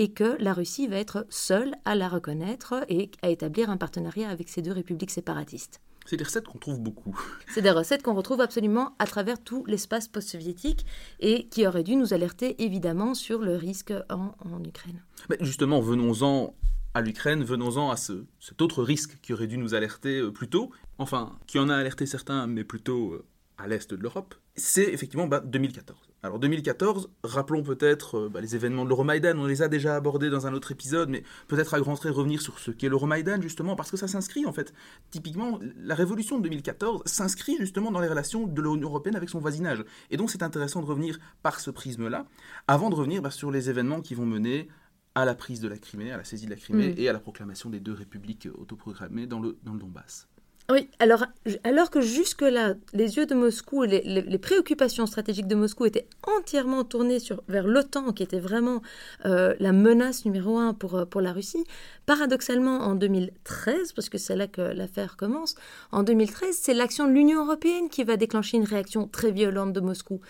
et 0.00 0.12
que 0.12 0.34
la 0.40 0.54
Russie 0.54 0.86
va 0.86 0.96
être 0.96 1.26
seule 1.28 1.74
à 1.84 1.94
la 1.94 2.08
reconnaître 2.08 2.86
et 2.88 3.10
à 3.20 3.28
établir 3.28 3.68
un 3.68 3.76
partenariat 3.76 4.30
avec 4.30 4.48
ces 4.48 4.62
deux 4.62 4.72
républiques 4.72 5.10
séparatistes. 5.10 5.82
C'est 6.06 6.16
des 6.16 6.24
recettes 6.24 6.46
qu'on 6.46 6.56
trouve 6.56 6.80
beaucoup. 6.80 7.20
C'est 7.54 7.60
des 7.60 7.70
recettes 7.70 8.02
qu'on 8.02 8.14
retrouve 8.14 8.40
absolument 8.40 8.96
à 8.98 9.04
travers 9.04 9.38
tout 9.44 9.62
l'espace 9.66 10.08
post-soviétique 10.08 10.86
et 11.20 11.48
qui 11.48 11.66
auraient 11.66 11.82
dû 11.82 11.96
nous 11.96 12.14
alerter 12.14 12.64
évidemment 12.64 13.12
sur 13.12 13.40
le 13.40 13.56
risque 13.56 13.92
en, 14.08 14.32
Ukraine. 14.64 15.02
Mais 15.28 15.36
justement, 15.42 15.82
venons-en 15.82 16.54
à 16.94 17.02
l'Ukraine, 17.02 17.44
venons-en 17.44 17.90
à 17.90 17.98
ce, 17.98 18.24
cet 18.40 18.62
autre 18.62 18.82
risque 18.82 19.18
qui 19.20 19.34
aurait 19.34 19.48
dû 19.48 19.58
nous 19.58 19.74
alerter 19.74 20.18
euh, 20.18 20.32
plus 20.32 20.48
tôt, 20.48 20.70
enfin, 20.96 21.38
qui 21.46 21.58
en 21.58 21.68
a 21.68 21.76
alerté 21.76 22.06
certains, 22.06 22.46
mais 22.46 22.64
plutôt 22.64 23.12
euh, 23.12 23.26
à 23.58 23.68
l'est 23.68 23.92
de 23.92 24.00
l'Europe, 24.00 24.34
c'est 24.56 24.90
effectivement 24.90 25.28
2014. 25.28 26.09
Alors 26.22 26.38
2014, 26.38 27.08
rappelons 27.24 27.62
peut-être 27.62 28.18
euh, 28.18 28.28
bah, 28.28 28.42
les 28.42 28.54
événements 28.54 28.84
de 28.84 28.90
l'Euromaïdan, 28.90 29.38
on 29.38 29.46
les 29.46 29.62
a 29.62 29.68
déjà 29.68 29.96
abordés 29.96 30.28
dans 30.28 30.46
un 30.46 30.52
autre 30.52 30.70
épisode, 30.70 31.08
mais 31.08 31.22
peut-être 31.48 31.72
à 31.72 31.80
grands 31.80 31.96
traits 31.96 32.12
revenir 32.12 32.42
sur 32.42 32.58
ce 32.58 32.70
qu'est 32.70 32.90
l'Euromaïdan 32.90 33.40
justement, 33.40 33.74
parce 33.74 33.90
que 33.90 33.96
ça 33.96 34.06
s'inscrit 34.06 34.44
en 34.44 34.52
fait. 34.52 34.74
Typiquement, 35.10 35.58
la 35.78 35.94
révolution 35.94 36.36
de 36.36 36.42
2014 36.42 37.02
s'inscrit 37.06 37.56
justement 37.58 37.90
dans 37.90 38.00
les 38.00 38.08
relations 38.08 38.46
de 38.46 38.60
l'Union 38.60 38.88
Européenne 38.88 39.16
avec 39.16 39.30
son 39.30 39.38
voisinage. 39.38 39.82
Et 40.10 40.18
donc 40.18 40.30
c'est 40.30 40.42
intéressant 40.42 40.82
de 40.82 40.86
revenir 40.86 41.18
par 41.42 41.58
ce 41.58 41.70
prisme-là, 41.70 42.26
avant 42.68 42.90
de 42.90 42.96
revenir 42.96 43.22
bah, 43.22 43.30
sur 43.30 43.50
les 43.50 43.70
événements 43.70 44.02
qui 44.02 44.14
vont 44.14 44.26
mener 44.26 44.68
à 45.14 45.24
la 45.24 45.34
prise 45.34 45.60
de 45.60 45.68
la 45.68 45.78
Crimée, 45.78 46.12
à 46.12 46.18
la 46.18 46.24
saisie 46.24 46.44
de 46.44 46.50
la 46.50 46.56
Crimée 46.56 46.90
mm. 46.90 46.98
et 46.98 47.08
à 47.08 47.14
la 47.14 47.20
proclamation 47.20 47.70
des 47.70 47.80
deux 47.80 47.94
républiques 47.94 48.48
autoprogrammées 48.58 49.26
dans 49.26 49.40
le, 49.40 49.56
dans 49.62 49.72
le 49.72 49.78
Donbass. 49.78 50.28
Oui, 50.70 50.88
alors, 51.00 51.24
alors 51.64 51.90
que 51.90 52.00
jusque-là, 52.00 52.74
les 52.92 53.16
yeux 53.16 53.26
de 53.26 53.34
Moscou, 53.34 53.82
les, 53.82 54.38
préoccupations 54.38 55.06
stratégiques 55.06 55.48
de 55.48 55.56
Moscou 55.56 55.86
étaient 55.86 56.06
entièrement 56.22 56.84
tournées 56.84 57.18
vers 57.48 57.66
l'OTAN, 57.66 58.12
qui 58.12 58.22
était 58.22 58.38
vraiment 58.38 58.80
euh, 59.24 59.54
la 59.58 59.72
menace 59.72 60.24
numéro 60.24 60.58
un 60.58 60.72
pour, 60.72 60.94
euh, 60.94 61.04
pour 61.06 61.22
la 61.22 61.32
Russie, 61.32 61.64
paradoxalement, 62.06 62.78
en 62.82 62.94
2013, 62.94 63.92
parce 63.94 64.08
que 64.08 64.18
c'est 64.18 64.36
là 64.36 64.46
que 64.46 64.60
l'affaire 64.60 65.16
commence, 65.16 65.56
en 65.90 66.04
2013, 66.04 66.56
c'est 66.56 66.74
l'action 66.74 67.08
de 67.08 67.12
l'Union 67.12 67.44
européenne 67.44 67.88
qui 67.88 68.04
va 68.04 68.16
déclencher 68.16 68.56
une 68.56 68.64
réaction 68.64 69.08
très 69.08 69.32
violente 69.32 69.72
de 69.72 69.80
Moscou. 69.80 70.20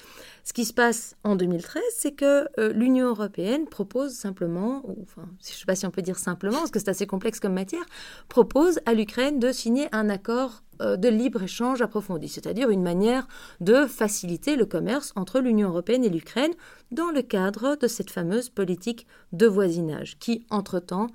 Ce 0.44 0.52
qui 0.52 0.64
se 0.64 0.72
passe 0.72 1.16
en 1.24 1.36
2013, 1.36 1.82
c'est 1.94 2.12
que 2.12 2.46
euh, 2.58 2.72
l'Union 2.72 3.08
européenne 3.08 3.66
propose 3.66 4.12
simplement, 4.12 4.82
enfin, 5.02 5.28
je 5.42 5.52
ne 5.52 5.56
sais 5.56 5.66
pas 5.66 5.74
si 5.74 5.86
on 5.86 5.90
peut 5.90 6.02
dire 6.02 6.18
simplement, 6.18 6.58
parce 6.58 6.70
que 6.70 6.78
c'est 6.78 6.90
assez 6.90 7.06
complexe 7.06 7.40
comme 7.40 7.54
matière, 7.54 7.84
propose 8.28 8.80
à 8.86 8.94
l'Ukraine 8.94 9.38
de 9.38 9.52
signer 9.52 9.88
un 9.92 10.08
accord 10.08 10.62
euh, 10.80 10.96
de 10.96 11.08
libre-échange 11.08 11.82
approfondi, 11.82 12.28
c'est-à-dire 12.28 12.70
une 12.70 12.82
manière 12.82 13.28
de 13.60 13.86
faciliter 13.86 14.56
le 14.56 14.64
commerce 14.64 15.12
entre 15.14 15.40
l'Union 15.40 15.68
européenne 15.68 16.04
et 16.04 16.08
l'Ukraine 16.08 16.52
dans 16.90 17.10
le 17.10 17.22
cadre 17.22 17.76
de 17.76 17.86
cette 17.86 18.10
fameuse 18.10 18.48
politique 18.48 19.06
de 19.32 19.46
voisinage 19.46 20.18
qui, 20.18 20.46
entre-temps, 20.50 21.08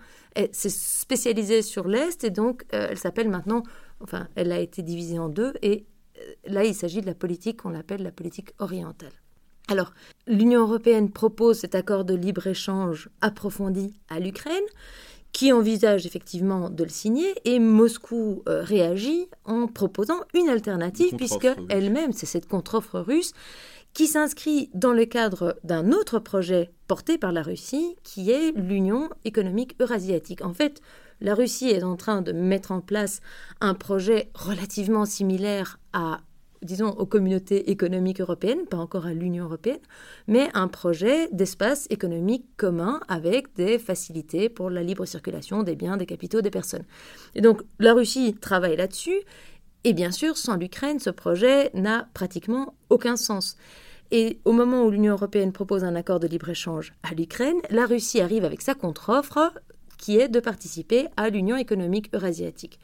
s'est 0.51 0.70
spécialisée 0.70 1.62
sur 1.62 1.88
l'Est 1.88 2.24
et 2.24 2.29
donc 2.29 2.65
euh, 2.74 2.88
elle 2.91 2.98
s'appelle 2.98 3.29
maintenant, 3.29 3.63
enfin, 4.01 4.27
elle 4.36 4.51
a 4.51 4.60
été 4.60 4.82
divisée 4.82 5.17
en 5.17 5.29
deux 5.29 5.53
et 5.62 5.86
là, 6.45 6.63
il 6.63 6.75
s'agit 6.75 7.01
de 7.01 7.05
la 7.05 7.15
politique 7.15 7.62
qu'on 7.62 7.75
appelle 7.75 8.03
la 8.03 8.12
politique 8.12 8.51
orientale. 8.60 9.12
Alors, 9.67 9.93
l'Union 10.27 10.62
européenne 10.62 11.12
propose 11.12 11.60
cet 11.60 11.74
accord 11.75 12.05
de 12.05 12.13
libre-échange 12.13 13.10
approfondi 13.22 13.93
à 14.10 14.19
l'Ukraine, 14.19 14.63
qui 15.31 15.51
envisage 15.51 16.05
effectivement 16.05 16.69
de 16.69 16.84
le 16.84 16.89
signer, 16.89 17.34
et 17.43 17.60
Moscou 17.60 18.43
euh, 18.48 18.63
réagit 18.63 19.27
en 19.43 19.67
proposant 19.67 20.22
une 20.34 20.48
alternative, 20.48 21.15
puisque 21.17 21.50
elle-même, 21.69 22.13
c'est 22.13 22.25
cette 22.25 22.48
contre-offre 22.48 23.00
russe, 23.00 23.34
qui 23.95 24.07
s'inscrit 24.07 24.69
dans 24.73 24.91
le 24.91 25.05
cadre 25.05 25.57
d'un 25.63 25.93
autre 25.93 26.19
projet 26.19 26.69
porté 26.85 27.17
par 27.17 27.31
la 27.31 27.41
Russie, 27.41 27.95
qui 28.03 28.29
est 28.29 28.51
l'Union 28.51 29.09
économique 29.23 29.75
eurasiatique. 29.79 30.43
En 30.43 30.53
fait, 30.53 30.81
la 31.21 31.33
Russie 31.33 31.69
est 31.69 31.81
en 31.81 31.95
train 31.95 32.21
de 32.21 32.33
mettre 32.33 32.73
en 32.73 32.81
place 32.81 33.21
un 33.61 33.73
projet 33.73 34.29
relativement 34.35 35.05
similaire 35.05 35.79
à 35.93 36.19
disons, 36.61 36.89
aux 36.89 37.05
communautés 37.05 37.69
économiques 37.69 38.21
européennes, 38.21 38.65
pas 38.65 38.77
encore 38.77 39.05
à 39.05 39.13
l'Union 39.13 39.45
européenne, 39.45 39.79
mais 40.27 40.49
un 40.55 40.67
projet 40.67 41.29
d'espace 41.31 41.85
économique 41.91 42.45
commun 42.57 43.01
avec 43.07 43.53
des 43.53 43.77
facilités 43.77 44.49
pour 44.49 44.71
la 44.71 44.81
libre 44.81 45.05
circulation 45.05 45.61
des 45.61 45.75
biens, 45.75 45.95
des 45.95 46.07
capitaux, 46.07 46.41
des 46.41 46.49
personnes. 46.49 46.85
Et 47.35 47.41
donc 47.41 47.61
la 47.77 47.93
Russie 47.93 48.33
travaille 48.33 48.77
là-dessus, 48.77 49.21
et 49.83 49.93
bien 49.93 50.09
sûr, 50.09 50.35
sans 50.35 50.55
l'Ukraine, 50.55 50.99
ce 50.99 51.11
projet 51.11 51.69
n'a 51.75 52.09
pratiquement 52.15 52.73
aucun 52.89 53.15
sens. 53.15 53.55
Et 54.12 54.39
au 54.45 54.51
moment 54.51 54.83
où 54.83 54.91
l'Union 54.91 55.13
européenne 55.13 55.51
propose 55.51 55.83
un 55.83 55.95
accord 55.95 56.19
de 56.19 56.27
libre-échange 56.27 56.93
à 57.03 57.13
l'Ukraine, 57.13 57.57
la 57.69 57.85
Russie 57.85 58.21
arrive 58.21 58.45
avec 58.45 58.62
sa 58.62 58.75
contre-offre 58.75 59.51
qui 59.97 60.19
est 60.19 60.27
de 60.27 60.39
participer 60.39 61.07
à 61.17 61.29
l'Union 61.29 61.55
économique 61.55 62.13
eurasiatique. 62.13 62.79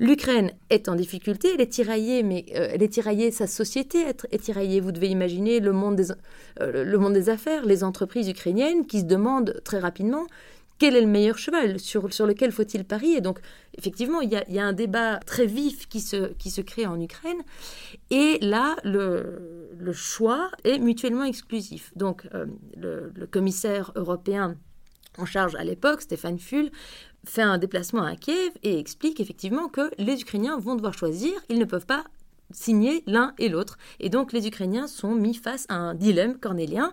L'Ukraine 0.00 0.50
est 0.70 0.88
en 0.88 0.96
difficulté, 0.96 1.52
elle 1.54 1.60
est 1.60 1.72
tiraillée, 1.72 2.22
mais 2.22 2.46
euh, 2.56 2.68
elle 2.72 2.82
est 2.82 2.88
tiraillée, 2.88 3.30
sa 3.30 3.46
société 3.46 4.00
est, 4.00 4.38
tiraillée. 4.38 4.80
Vous 4.80 4.90
devez 4.90 5.08
imaginer 5.08 5.60
euh, 5.62 6.84
le 6.84 6.98
monde 6.98 7.12
des 7.14 7.30
affaires, 7.30 7.64
les 7.64 7.84
entreprises 7.84 8.28
ukrainiennes 8.28 8.86
qui 8.86 9.00
se 9.00 9.04
demandent 9.04 9.60
très 9.64 9.78
rapidement 9.78 10.26
quel 10.84 10.96
est 10.96 11.00
le 11.00 11.06
meilleur 11.06 11.38
cheval, 11.38 11.80
sur, 11.80 12.12
sur 12.12 12.26
lequel 12.26 12.52
faut-il 12.52 12.84
parier. 12.84 13.22
Donc, 13.22 13.38
effectivement, 13.78 14.20
il 14.20 14.30
y, 14.30 14.58
a, 14.58 14.66
un 14.66 14.74
débat 14.74 15.16
très 15.16 15.46
vif 15.46 15.88
qui 15.88 15.98
se, 16.00 16.34
qui 16.34 16.50
se 16.50 16.60
crée 16.60 16.84
en 16.84 17.00
Ukraine. 17.00 17.38
Et 18.10 18.38
là, 18.42 18.76
le, 18.84 19.70
le 19.78 19.92
choix 19.94 20.50
est 20.62 20.78
mutuellement 20.78 21.24
exclusif. 21.24 21.90
Donc, 21.96 22.28
euh, 22.34 22.44
le, 22.76 23.10
le 23.14 23.26
commissaire 23.26 23.92
européen 23.94 24.58
en 25.16 25.24
charge 25.24 25.54
à 25.54 25.64
l'époque, 25.64 26.02
Stéphane 26.02 26.38
Full, 26.38 26.70
fait 27.24 27.40
un 27.40 27.56
déplacement 27.56 28.02
à 28.02 28.14
Kiev 28.14 28.52
et 28.62 28.78
explique 28.78 29.20
effectivement 29.20 29.68
que 29.68 29.90
les 29.96 30.20
Ukrainiens 30.20 30.58
vont 30.58 30.74
devoir 30.74 30.92
choisir, 30.92 31.32
ils 31.48 31.58
ne 31.58 31.64
peuvent 31.64 31.86
pas 31.86 32.04
signer 32.50 33.02
l'un 33.06 33.34
et 33.38 33.48
l'autre. 33.48 33.78
Et 34.00 34.08
donc 34.08 34.32
les 34.32 34.46
Ukrainiens 34.46 34.86
sont 34.86 35.14
mis 35.14 35.34
face 35.34 35.66
à 35.68 35.74
un 35.74 35.94
dilemme 35.94 36.38
cornélien 36.38 36.92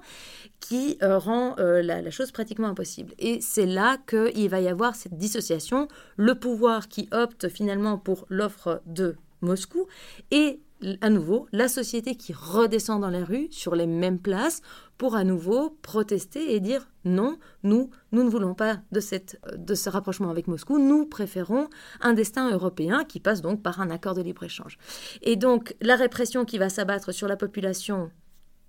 qui 0.60 0.98
euh, 1.02 1.18
rend 1.18 1.56
euh, 1.60 1.82
la, 1.82 2.02
la, 2.02 2.12
chose 2.12 2.32
pratiquement 2.32 2.68
impossible. 2.68 3.14
Et 3.20 3.42
c'est 3.42 3.66
là 3.66 3.98
qu'il 4.08 4.50
va 4.50 4.62
y 4.62 4.68
avoir 4.68 4.96
cette 4.96 5.18
dissociation, 5.18 5.88
le 6.18 6.36
pouvoir 6.36 6.88
qui 6.88 7.10
opte 7.12 7.50
finalement 7.50 7.98
pour 7.98 8.26
l'offre 8.30 8.82
de 8.86 9.16
Moscou 9.42 9.88
et 10.30 10.60
à 11.02 11.10
nouveau 11.10 11.48
la 11.52 11.68
société 11.68 12.16
qui 12.16 12.34
redescend 12.34 13.02
dans 13.02 13.10
les 13.10 13.24
rues 13.24 13.48
sur 13.52 13.76
les 13.76 13.88
mêmes 13.88 14.20
places 14.20 14.62
pour 14.98 15.16
à 15.16 15.24
nouveau 15.24 15.78
protester 15.82 16.54
et 16.54 16.60
dire 16.60 16.88
non, 17.06 17.38
nous, 17.64 17.90
nous 18.12 18.24
ne 18.24 18.30
voulons 18.30 18.54
pas 18.54 18.80
de, 18.92 19.00
cette, 19.00 19.40
de 19.58 19.74
ce 19.74 19.90
rapprochement 19.90 20.30
avec 20.30 20.48
Moscou, 20.48 20.78
nous 20.78 21.06
préférons 21.06 21.70
un 22.02 22.14
destin 22.14 22.52
européen 22.52 23.04
qui 23.04 23.20
passe 23.20 23.42
donc 23.42 23.62
par 23.62 23.82
un 23.82 23.90
accord 23.90 24.14
de 24.14 24.22
libre-échange. 24.22 24.78
Et 25.22 25.36
donc 25.36 25.76
la 25.82 25.96
répression 25.96 26.46
qui 26.46 26.58
va 26.58 26.70
s'abattre 26.70 27.12
sur 27.12 27.28
la 27.28 27.38
population 27.38 28.12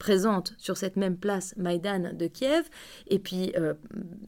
présente 0.02 0.54
sur 0.59 0.76
cette 0.76 0.97
même 0.97 1.16
place 1.16 1.54
Maïdan 1.57 2.12
de 2.12 2.26
Kiev, 2.26 2.69
et 3.07 3.21
puis 3.21 3.52
euh, 3.57 3.75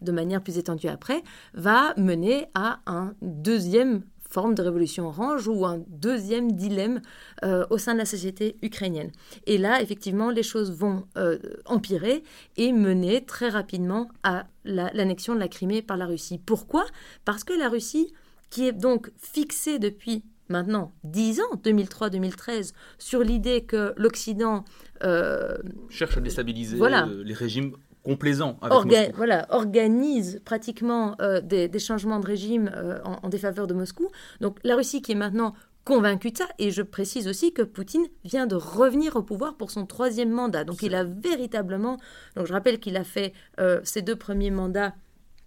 de 0.03 0.13
manière 0.13 0.41
plus 0.41 0.57
étendue 0.57 0.87
après, 0.87 1.23
va 1.55 1.95
mener 1.97 2.47
à 2.55 2.79
un 2.87 3.15
deuxième 3.23 4.05
forme 4.35 4.57
de 4.57 4.63
révolution 4.63 5.07
orange 5.07 5.47
ou 5.47 5.65
un 5.65 5.79
deuxième 5.87 6.51
dilemme 6.53 7.01
euh, 7.45 7.65
au 7.71 7.79
sein 7.79 7.93
de 7.93 7.99
la 7.99 8.05
société 8.05 8.57
ukrainienne. 8.63 9.13
Et 9.47 9.59
là, 9.59 9.81
effectivement, 9.81 10.31
les 10.31 10.43
choses 10.43 10.73
vont 10.73 11.05
euh, 11.17 11.39
empirer 11.67 12.25
et 12.57 12.73
mener 12.73 13.25
très 13.25 13.49
rapidement 13.49 14.09
à 14.25 14.47
l'annexion 14.65 15.35
de 15.37 15.39
la 15.39 15.47
Crimée 15.47 15.83
par 15.83 15.97
la 15.97 16.07
Russie. 16.07 16.41
Pourquoi? 16.45 16.85
Parce 17.25 17.45
que 17.45 17.53
la 17.53 17.69
Russie, 17.69 18.13
qui 18.51 18.67
est 18.67 18.73
donc 18.73 19.13
fixée 19.19 19.79
depuis 19.79 20.25
maintenant 20.49 20.93
10 21.05 21.41
ans, 21.41 21.55
2003-2013, 21.63 22.73
sur 22.99 23.21
l'idée 23.21 23.63
que 23.63 23.95
l'Occident... 23.97 24.65
Euh, 25.05 25.59
cherche 25.91 26.17
à 26.17 26.21
déstabiliser 26.21 26.77
les 27.25 27.35
régimes 27.35 27.77
complaisant 28.05 28.59
avec 28.61 29.15
Voilà, 29.17 29.47
organise 29.49 30.41
pratiquement 30.45 31.17
euh, 31.21 31.41
des, 31.41 31.79
changements 31.79 32.21
de 32.21 32.27
régime 32.27 32.71
euh, 32.75 33.01
en, 33.05 33.29
défaveur 33.29 33.67
de 33.67 33.75
Moscou. 33.75 34.09
Donc 34.41 34.59
la 34.63 34.77
Russie 34.77 35.03
qui 35.03 35.13
est 35.13 35.17
maintenant 35.17 35.55
convaincue 35.85 36.31
de 36.31 36.39
ça, 36.39 36.47
et 36.59 36.71
je 36.71 36.83
précise 36.83 37.29
aussi 37.29 37.53
que 37.53 37.61
Poutine 37.63 38.07
vient 38.25 38.47
de 38.47 38.57
revenir 38.57 39.17
au 39.17 39.23
pouvoir 39.23 39.57
pour 39.57 39.71
son 39.71 39.85
troisième 39.85 40.31
mandat. 40.31 40.65
Donc 40.65 40.83
il 40.83 40.95
a 40.95 41.05
véritablement, 41.05 41.99
donc 42.37 42.47
je 42.47 42.53
rappelle 42.53 42.79
qu'il 42.79 42.97
a 42.97 43.05
fait 43.05 43.33
euh, 43.61 43.81
ses 43.85 44.01
deux 44.01 44.17
premiers 44.17 44.51
mandats 44.51 44.95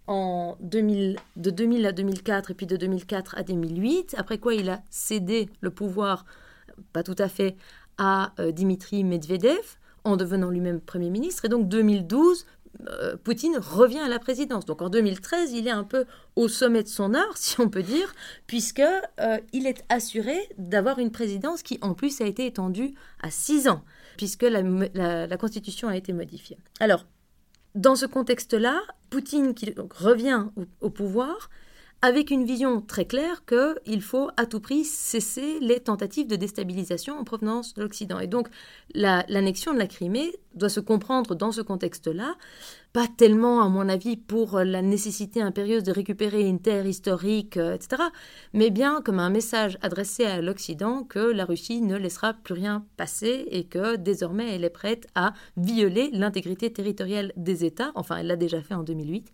en 0.06 0.56
2000, 0.60 1.16
de 1.36 1.50
2000 1.50 1.86
à 1.86 1.92
2004 1.92 2.52
et 2.52 2.54
puis 2.54 2.66
de 2.66 2.76
2004 2.76 3.36
à 3.36 3.42
2008, 3.42 4.14
après 4.16 4.38
quoi 4.38 4.54
il 4.54 4.70
a 4.70 4.80
cédé 4.90 5.48
le 5.60 5.70
pouvoir, 5.70 6.24
pas 6.92 7.02
tout 7.02 7.16
à 7.18 7.28
fait, 7.28 7.56
à 7.98 8.32
Dimitri 8.52 9.02
Medvedev 9.02 9.78
en 10.04 10.16
devenant 10.16 10.50
lui-même 10.50 10.80
Premier 10.80 11.10
ministre. 11.10 11.44
Et 11.44 11.48
donc 11.48 11.68
2012, 11.68 12.46
euh, 12.88 13.16
Poutine 13.16 13.58
revient 13.58 13.98
à 13.98 14.08
la 14.08 14.18
présidence. 14.18 14.64
Donc 14.64 14.82
en 14.82 14.88
2013, 14.88 15.52
il 15.52 15.66
est 15.66 15.72
un 15.72 15.84
peu 15.84 16.04
au 16.36 16.48
sommet 16.48 16.82
de 16.82 16.88
son 16.88 17.14
art, 17.14 17.32
si 17.36 17.60
on 17.60 17.68
peut 17.68 17.82
dire, 17.82 18.14
puisque 18.46 18.80
euh, 18.80 19.38
il 19.52 19.66
est 19.66 19.84
assuré 19.88 20.38
d'avoir 20.58 20.98
une 20.98 21.10
présidence 21.10 21.62
qui 21.62 21.78
en 21.82 21.94
plus 21.94 22.20
a 22.20 22.26
été 22.26 22.46
étendue 22.46 22.94
à 23.20 23.30
six 23.30 23.68
ans, 23.68 23.82
puisque 24.16 24.44
la, 24.44 25.36
constitution 25.36 25.88
a 25.88 25.96
été 25.96 26.12
modifiée. 26.12 26.58
Alors, 26.80 27.06
dans 27.74 27.96
ce 27.96 28.06
contexte-là, 28.06 28.80
Poutine 29.10 29.54
qui 29.54 29.74
revient 29.76 30.46
au 30.80 30.90
pouvoir 30.90 31.50
avec 32.00 32.30
une 32.30 32.44
vision 32.44 32.80
très 32.80 33.06
claire 33.06 33.42
qu'il 33.44 34.02
faut 34.02 34.30
à 34.36 34.46
tout 34.46 34.60
prix 34.60 34.84
cesser 34.84 35.58
les 35.60 35.80
tentatives 35.80 36.28
de 36.28 36.36
déstabilisation 36.36 37.18
en 37.18 37.24
provenance 37.24 37.74
de 37.74 37.82
l'Occident. 37.82 38.20
Et 38.20 38.28
donc 38.28 38.48
l'annexion 38.94 39.74
de 39.74 39.78
la 39.78 39.88
Crimée 39.88 40.32
doit 40.54 40.68
se 40.68 40.80
comprendre 40.80 41.34
dans 41.34 41.50
ce 41.50 41.60
contexte-là, 41.60 42.36
pas 42.92 43.06
tellement 43.16 43.62
à 43.62 43.68
mon 43.68 43.88
avis 43.88 44.16
pour 44.16 44.60
la 44.60 44.80
nécessité 44.80 45.42
impérieuse 45.42 45.82
de 45.82 45.92
récupérer 45.92 46.42
une 46.42 46.60
terre 46.60 46.86
historique, 46.86 47.56
euh, 47.56 47.74
etc., 47.74 48.02
mais 48.54 48.70
bien 48.70 49.02
comme 49.02 49.20
un 49.20 49.30
message 49.30 49.78
adressé 49.82 50.24
à 50.24 50.40
l'Occident 50.40 51.04
que 51.04 51.18
la 51.18 51.44
Russie 51.44 51.80
ne 51.80 51.96
laissera 51.96 52.32
plus 52.32 52.54
rien 52.54 52.84
passer 52.96 53.46
et 53.50 53.64
que 53.64 53.96
désormais 53.96 54.54
elle 54.54 54.64
est 54.64 54.70
prête 54.70 55.06
à 55.14 55.32
violer 55.56 56.10
l'intégrité 56.12 56.72
territoriale 56.72 57.32
des 57.36 57.64
États, 57.64 57.92
enfin 57.94 58.16
elle 58.16 58.26
l'a 58.28 58.36
déjà 58.36 58.62
fait 58.62 58.74
en 58.74 58.82
2008, 58.82 59.30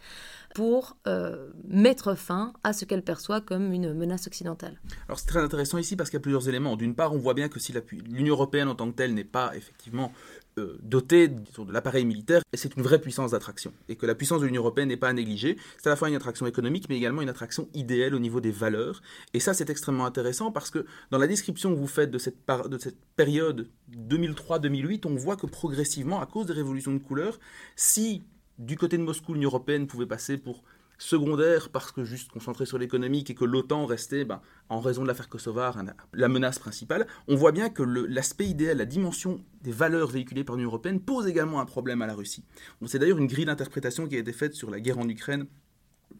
pour 0.55 0.97
euh, 1.07 1.51
mettre 1.67 2.15
fin 2.15 2.54
à 2.63 2.73
ce 2.73 2.85
qu'elle 2.85 3.03
perçoit 3.03 3.41
comme 3.41 3.73
une 3.73 3.95
menace 3.95 4.27
occidentale. 4.27 4.81
Alors 5.09 5.19
c'est 5.19 5.27
très 5.27 5.41
intéressant 5.41 5.79
ici 5.79 5.97
parce 5.97 6.11
qu'il 6.11 6.19
y 6.19 6.21
a 6.21 6.23
plusieurs 6.23 6.49
éléments. 6.49 6.77
D'une 6.77 6.95
part, 6.95 7.13
on 7.13 7.19
voit 7.19 7.35
bien 7.35 7.49
que 7.49 7.59
si 7.59 7.75
l'Union 8.09 8.35
européenne 8.35 8.69
en 8.69 8.75
tant 8.75 8.91
que 8.91 8.97
telle 8.97 9.15
n'est 9.15 9.25
pas 9.25 9.57
effectivement 9.57 10.13
euh, 10.57 10.79
dotée 10.83 11.27
de 11.29 11.73
l'appareil 11.73 12.05
militaire, 12.05 12.43
c'est 12.55 12.77
une 12.77 12.83
vraie 12.83 13.01
puissance 13.01 13.33
d'attraction. 13.33 13.73
Et 13.89 13.97
que 13.97 14.07
la 14.07 14.15
puissance 14.15 14.41
de 14.41 14.47
l'Union 14.47 14.63
européenne 14.63 14.89
n'est 14.89 14.97
pas 14.97 15.09
à 15.09 15.13
négliger. 15.13 15.57
C'est 15.79 15.89
à 15.89 15.91
la 15.91 15.97
fois 15.97 16.09
une 16.09 16.15
attraction 16.15 16.47
économique, 16.47 16.89
mais 16.89 16.97
également 16.97 17.23
une 17.23 17.29
attraction 17.29 17.69
idéale 17.75 18.15
au 18.15 18.21
niveau 18.21 18.41
des 18.41 18.53
valeurs. 18.53 19.03
Et 19.33 19.41
ça, 19.41 19.53
c'est 19.53 19.69
extrêmement 19.69 20.07
intéressant 20.07 20.53
parce 20.53 20.71
que 20.71 20.87
dans 21.11 21.19
la 21.19 21.27
description 21.27 21.71
que 21.75 21.79
vous 21.79 21.89
faites 21.89 22.11
de 22.11 22.19
cette, 22.19 22.37
de 22.69 22.79
cette 22.79 22.99
période 23.17 23.69
2003-2008, 23.97 25.07
on 25.07 25.17
voit 25.17 25.37
que 25.37 25.47
progressivement, 25.47 26.21
à 26.21 26.27
cause 26.27 26.47
des 26.47 26.53
révolutions 26.53 26.93
de 26.93 26.99
couleur, 26.99 27.41
si 27.75 28.23
du 28.59 28.77
côté 28.77 28.97
de 28.97 29.03
Moscou, 29.03 29.35
l'Union 29.35 29.49
européenne 29.49 29.89
pouvait 29.89 30.07
passer 30.07 30.39
pour 30.39 30.63
secondaire 30.99 31.69
parce 31.71 31.93
que 31.93 32.05
juste 32.05 32.31
concentré 32.31 32.67
sur 32.67 32.79
l'économique 32.79 33.31
et 33.31 33.35
que 33.35 33.45
l'OTAN 33.45 33.87
restait, 33.87 34.25
ben, 34.25 34.41
en 34.69 34.81
raison 34.81 35.03
de 35.03 35.09
l'affaire 35.09 35.29
kosovar, 35.29 35.77
la 36.13 36.29
menace 36.29 36.59
principale, 36.59 37.07
on 37.29 37.37
voit 37.37 37.53
bien 37.53 37.69
que 37.71 37.83
l'aspect 37.83 38.47
idéal, 38.47 38.79
la 38.79 38.87
dimension 38.87 39.41
des 39.63 39.73
valeurs 39.73 40.09
véhiculées 40.09 40.45
par 40.45 40.57
l'Union 40.57 40.69
européenne 40.69 41.01
pose 41.01 41.27
également 41.27 41.61
un 41.61 41.67
problème 41.67 42.03
à 42.03 42.07
la 42.07 42.15
Russie. 42.15 42.45
C'est 42.87 42.99
d'ailleurs 42.99 43.19
une 43.19 43.27
grille 43.27 43.47
d'interprétation 43.47 44.07
qui 44.07 44.17
a 44.17 44.19
été 44.19 44.33
faite 44.33 44.55
sur 44.55 44.71
la 44.71 44.81
guerre 44.81 44.99
en 44.99 45.09
Ukraine 45.09 45.47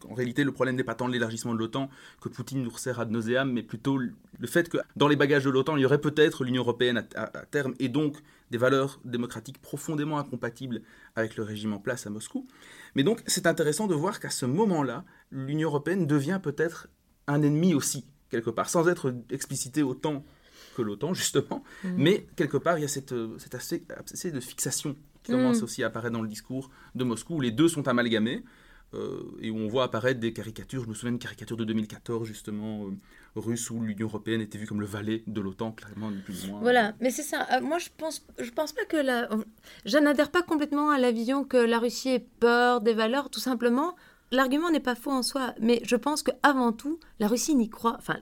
en 0.09 0.13
réalité, 0.13 0.43
le 0.43 0.51
problème 0.51 0.75
n'est 0.75 0.83
pas 0.83 0.95
tant 0.95 1.07
l'élargissement 1.07 1.53
de 1.53 1.59
l'OTAN 1.59 1.89
que 2.21 2.29
Poutine 2.29 2.61
nous 2.61 2.69
resserre 2.69 2.99
à 2.99 3.05
nauseam, 3.05 3.51
mais 3.51 3.63
plutôt 3.63 3.97
le 3.97 4.47
fait 4.47 4.69
que 4.69 4.77
dans 4.95 5.07
les 5.07 5.15
bagages 5.15 5.45
de 5.45 5.49
l'OTAN, 5.49 5.77
il 5.77 5.81
y 5.81 5.85
aurait 5.85 6.01
peut-être 6.01 6.43
l'Union 6.43 6.63
européenne 6.63 7.05
à, 7.15 7.27
terme 7.45 7.73
et 7.79 7.89
donc 7.89 8.17
des 8.51 8.57
valeurs 8.57 8.99
démocratiques 9.05 9.61
profondément 9.61 10.17
incompatibles 10.17 10.81
avec 11.15 11.35
le 11.35 11.43
régime 11.43 11.73
en 11.73 11.79
place 11.79 12.05
à 12.05 12.09
Moscou. 12.09 12.47
Mais 12.95 13.03
donc, 13.03 13.21
c'est 13.25 13.47
intéressant 13.47 13.87
de 13.87 13.95
voir 13.95 14.19
qu'à 14.19 14.29
ce 14.29 14.45
moment-là, 14.45 15.03
l'Union 15.31 15.69
européenne 15.69 16.05
devient 16.07 16.39
peut-être 16.41 16.87
un 17.27 17.41
ennemi 17.41 17.73
aussi, 17.73 18.05
quelque 18.29 18.49
part, 18.49 18.69
sans 18.69 18.87
être 18.87 19.15
explicité 19.29 19.83
autant 19.83 20.23
que 20.75 20.81
l'OTAN, 20.81 21.13
justement. 21.13 21.63
Mmh. 21.83 21.89
Mais 21.97 22.27
quelque 22.35 22.57
part, 22.57 22.77
il 22.77 22.81
y 22.81 22.85
a 22.85 22.89
cette, 22.89 23.15
cet 23.39 23.55
assez, 23.55 24.31
de 24.31 24.39
fixation 24.39 24.95
qui 25.23 25.31
commence 25.31 25.61
mmh. 25.61 25.63
aussi 25.63 25.83
à 25.83 25.87
apparaître 25.87 26.13
dans 26.13 26.21
le 26.21 26.27
discours 26.27 26.69
de 26.93 27.03
Moscou, 27.03 27.35
où 27.35 27.41
les 27.41 27.51
deux 27.51 27.67
sont 27.67 27.87
amalgamés. 27.87 28.43
Euh, 28.95 29.37
et 29.41 29.49
où 29.51 29.57
on 29.57 29.67
voit 29.67 29.83
apparaître 29.83 30.19
des 30.19 30.33
caricatures. 30.33 30.83
Je 30.83 30.89
me 30.89 30.93
souviens 30.93 31.11
d'une 31.11 31.19
caricature 31.19 31.57
de 31.57 31.65
2014, 31.65 32.27
justement, 32.27 32.85
russe, 33.35 33.69
où 33.69 33.81
l'Union 33.81 34.07
européenne 34.07 34.41
était 34.41 34.57
vue 34.57 34.67
comme 34.67 34.81
le 34.81 34.87
valet 34.87 35.23
de 35.27 35.41
l'OTAN, 35.41 35.71
clairement, 35.71 36.11
plus 36.23 36.45
ou 36.45 36.51
moins. 36.51 36.61
Voilà, 36.61 36.93
mais 36.99 37.09
c'est 37.09 37.23
ça. 37.23 37.47
moi, 37.61 37.77
je 37.77 37.89
pense, 37.97 38.25
je 38.39 38.49
pense 38.51 38.73
pas 38.73 38.85
que 38.85 38.97
la. 38.97 39.29
Je 39.85 39.97
n'adhère 39.97 40.31
pas 40.31 40.41
complètement 40.41 40.89
à 40.91 40.97
la 40.97 41.11
vision 41.11 41.43
que 41.43 41.57
la 41.57 41.79
Russie 41.79 42.09
ait 42.09 42.27
peur 42.39 42.81
des 42.81 42.93
valeurs, 42.93 43.29
tout 43.29 43.39
simplement. 43.39 43.95
L'argument 44.31 44.71
n'est 44.71 44.79
pas 44.79 44.95
faux 44.95 45.11
en 45.11 45.21
soi, 45.21 45.53
mais 45.59 45.81
je 45.83 45.95
pense 45.95 46.23
qu'avant 46.23 46.71
tout, 46.71 46.99
la 47.19 47.27
Russie 47.27 47.55
n'y 47.55 47.69
croit. 47.69 47.95
Enfin, 47.99 48.17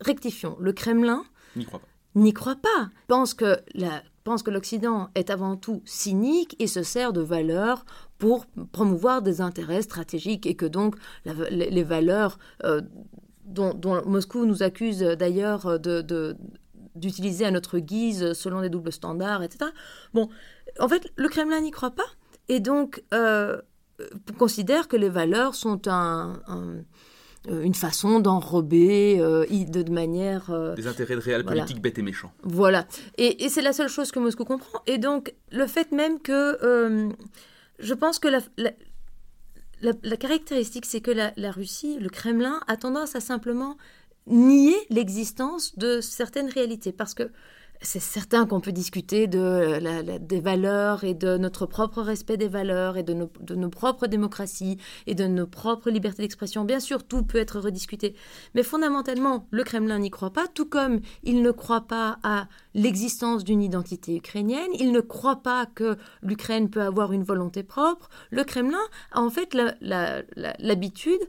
rectifions, 0.00 0.56
le 0.60 0.72
Kremlin. 0.72 1.24
N'y 1.56 1.64
croit 1.64 1.80
pas. 1.80 1.88
N'y 2.14 2.32
croit 2.32 2.56
pas. 2.56 2.90
Pense 3.08 3.34
que 3.34 3.58
la 3.74 4.02
pense 4.24 4.42
que 4.42 4.50
l'Occident 4.50 5.10
est 5.14 5.30
avant 5.30 5.56
tout 5.56 5.82
cynique 5.84 6.56
et 6.58 6.66
se 6.66 6.82
sert 6.82 7.12
de 7.12 7.20
valeurs 7.20 7.84
pour 8.18 8.46
promouvoir 8.72 9.22
des 9.22 9.40
intérêts 9.40 9.82
stratégiques 9.82 10.46
et 10.46 10.54
que 10.54 10.66
donc 10.66 10.96
les, 11.24 11.82
valeurs 11.82 12.38
euh, 12.64 12.80
dont, 13.44 13.74
Moscou 14.06 14.46
nous 14.46 14.62
accuse 14.62 15.00
d'ailleurs 15.00 15.80
de, 15.80 16.36
d'utiliser 16.94 17.44
à 17.44 17.50
notre 17.50 17.78
guise 17.78 18.32
selon 18.32 18.60
des 18.60 18.68
doubles 18.68 18.92
standards, 18.92 19.42
etc. 19.42 19.70
Bon, 20.14 20.28
en 20.78 20.88
fait, 20.88 21.12
le 21.16 21.28
Kremlin 21.28 21.60
n'y 21.60 21.70
croit 21.70 21.90
pas 21.90 22.10
et 22.48 22.60
donc 22.60 23.02
euh, 23.12 23.60
considère 24.38 24.88
que 24.88 24.96
les 24.96 25.08
valeurs 25.08 25.54
sont 25.54 25.88
un 25.88 26.40
une 27.48 27.74
façon 27.74 28.20
d'enrober 28.20 29.18
euh, 29.20 29.44
de, 29.48 29.90
manière... 29.90 30.50
Euh, 30.50 30.74
Des 30.74 30.86
intérêts 30.86 31.16
de 31.16 31.20
réel 31.20 31.44
politique 31.44 31.80
bêtes 31.80 31.98
et 31.98 32.02
méchants. 32.02 32.32
Voilà. 32.42 32.86
Et, 33.18 33.48
c'est 33.48 33.62
la 33.62 33.72
seule 33.72 33.88
chose 33.88 34.12
que 34.12 34.18
Moscou 34.18 34.44
comprend. 34.44 34.80
Et 34.86 34.98
donc, 34.98 35.34
le 35.50 35.66
fait 35.66 35.92
même 35.92 36.20
que... 36.20 36.58
je 37.78 37.94
pense 37.94 38.18
que 38.18 38.28
la, 38.28 38.40
la, 39.82 40.16
caractéristique, 40.16 40.86
c'est 40.86 41.00
que 41.00 41.10
la, 41.10 41.32
la, 41.36 41.50
Russie, 41.50 41.98
le 41.98 42.08
Kremlin, 42.08 42.60
a 42.68 42.76
tendance 42.76 43.16
à 43.16 43.20
simplement 43.20 43.76
nier 44.26 44.76
l'existence 44.90 45.76
de 45.76 46.00
certaines 46.00 46.48
réalités. 46.48 46.92
Parce 46.92 47.14
que 47.14 47.30
c'est 47.82 48.00
certain 48.00 48.46
qu'on 48.46 48.60
peut 48.60 48.72
discuter 48.72 49.26
de 49.26 50.18
des 50.18 50.40
valeurs 50.40 51.04
et 51.04 51.14
de 51.14 51.36
notre 51.36 51.66
propre 51.66 52.00
respect 52.02 52.36
des 52.36 52.48
valeurs 52.48 52.96
et 52.96 53.02
de 53.02 53.12
nos, 53.12 53.68
propres 53.68 54.06
démocraties 54.06 54.78
et 55.06 55.14
de 55.14 55.26
nos 55.26 55.46
propres 55.46 55.90
libertés 55.90 56.22
d'expression. 56.22 56.64
Bien 56.64 56.80
sûr, 56.80 57.04
tout 57.04 57.22
peut 57.22 57.38
être 57.38 57.58
rediscuté. 57.58 58.14
Mais 58.54 58.62
fondamentalement, 58.62 59.46
le 59.50 59.64
Kremlin 59.64 59.98
n'y 59.98 60.10
croit 60.10 60.32
pas, 60.32 60.46
tout 60.46 60.66
comme 60.66 61.00
il 61.24 61.42
ne 61.42 61.50
croit 61.50 61.82
pas 61.82 62.18
à 62.22 62.48
l'existence 62.74 63.44
d'une 63.44 63.62
identité 63.62 64.16
ukrainienne, 64.16 64.70
il 64.78 64.92
ne 64.92 65.00
croit 65.00 65.42
pas 65.42 65.66
que 65.66 65.96
l'Ukraine 66.22 66.70
peut 66.70 66.82
avoir 66.82 67.12
une 67.12 67.24
volonté 67.24 67.62
propre. 67.62 68.08
Le 68.30 68.44
Kremlin 68.44 68.82
a 69.12 69.20
en 69.20 69.30
fait 69.30 69.56
l'habitude 70.58 71.20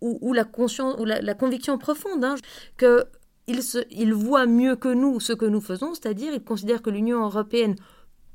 ou, 0.00 0.34
la, 0.34 0.44
conscience, 0.44 0.96
ou 1.00 1.04
la, 1.06 1.34
conviction 1.34 1.78
profonde 1.78 2.24
hein, 2.24 2.34
que 2.76 3.06
il, 3.46 4.14
voit 4.14 4.46
mieux 4.46 4.76
que 4.76 4.88
nous 4.88 5.20
ce 5.20 5.32
que 5.32 5.46
nous 5.46 5.60
faisons, 5.60 5.94
c'est-à-dire 5.94 6.32
il 6.32 6.42
considère 6.42 6.82
que 6.82 6.90
l'Union 6.90 7.24
européenne 7.24 7.76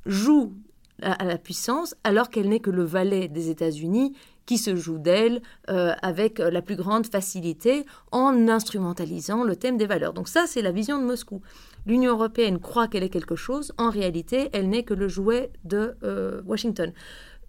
joue 0.06 0.54
à, 1.02 1.24
la 1.24 1.38
puissance 1.38 1.96
alors 2.04 2.30
qu'elle 2.30 2.50
n'est 2.50 2.60
que 2.60 2.70
le 2.70 2.84
valet 2.84 3.28
des 3.28 3.50
États-Unis 3.50 4.16
qui 4.46 4.58
se 4.58 4.76
joue 4.76 4.98
d'elle 4.98 5.42
euh, 5.70 5.94
avec 6.02 6.40
la 6.40 6.62
plus 6.62 6.76
grande 6.76 7.06
facilité 7.06 7.86
en 8.12 8.48
instrumentalisant 8.48 9.44
le 9.44 9.56
thème 9.56 9.78
des 9.78 9.86
valeurs. 9.86 10.14
Donc 10.14 10.28
ça, 10.28 10.46
c'est 10.48 10.64
la 10.64 10.72
vision 10.72 11.00
de 11.00 11.06
Moscou. 11.06 11.42
L'Union 11.86 12.14
européenne 12.14 12.60
croit 12.60 12.88
qu'elle 12.88 13.04
est 13.04 13.10
quelque 13.10 13.36
chose, 13.36 13.72
en 13.78 13.90
réalité, 13.90 14.50
elle 14.54 14.70
n'est 14.70 14.84
que 14.84 14.94
le 14.94 15.08
jouet 15.08 15.52
de 15.64 15.96
euh, 16.04 16.42
Washington. 16.46 16.92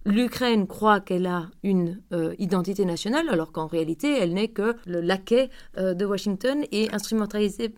L'Ukraine 0.07 0.67
croit 0.67 1.01
qu'elle 1.01 1.27
a 1.27 1.51
une 1.63 2.01
euh, 2.13 2.35
identité 2.39 2.85
nationale, 2.87 3.29
alors 3.29 3.53
qu'en 3.53 3.67
réalité, 3.67 4.19
elle 4.19 4.33
n'est 4.33 4.49
que 4.49 4.75
le 4.87 5.01
laquais 5.01 5.51
euh, 5.77 5.93
de 5.93 6.07
Washington 6.07 6.65
et 6.73 6.91
instrumentalisée. 6.93 7.75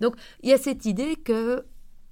Donc, 0.00 0.16
il 0.42 0.50
y 0.50 0.52
a 0.52 0.58
cette 0.58 0.84
idée 0.84 1.16
que 1.16 1.64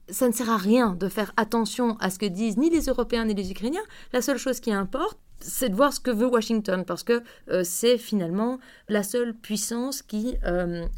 ça 0.09 0.27
ne 0.27 0.33
sert 0.33 0.51
à 0.51 0.57
rien 0.57 0.95
de 0.95 1.09
faire 1.09 1.33
attention 1.37 1.97
à 2.01 2.11
ce 2.11 2.19
que 2.19 2.27
disent 2.27 2.57
ni 2.57 2.71
les 2.71 2.87
Européens 2.87 3.27
ni 3.27 3.35
les 3.35 3.51
Ukrainiens. 3.51 3.83
La 4.13 4.23
seule 4.23 4.39
chose 4.39 4.61
qui 4.61 4.73
importe, 4.73 5.19
c'est 5.41 5.69
de 5.69 5.75
voir 5.75 5.93
ce 5.93 6.01
que 6.01 6.11
veut 6.11 6.27
Washington, 6.27 6.85
parce 6.87 7.03
que 7.03 7.23
euh, 7.51 7.63
c'est 7.63 7.99
finalement 7.99 8.59
la 8.89 9.03
seule 9.03 9.35
puissance 9.35 10.01
qui 10.01 10.37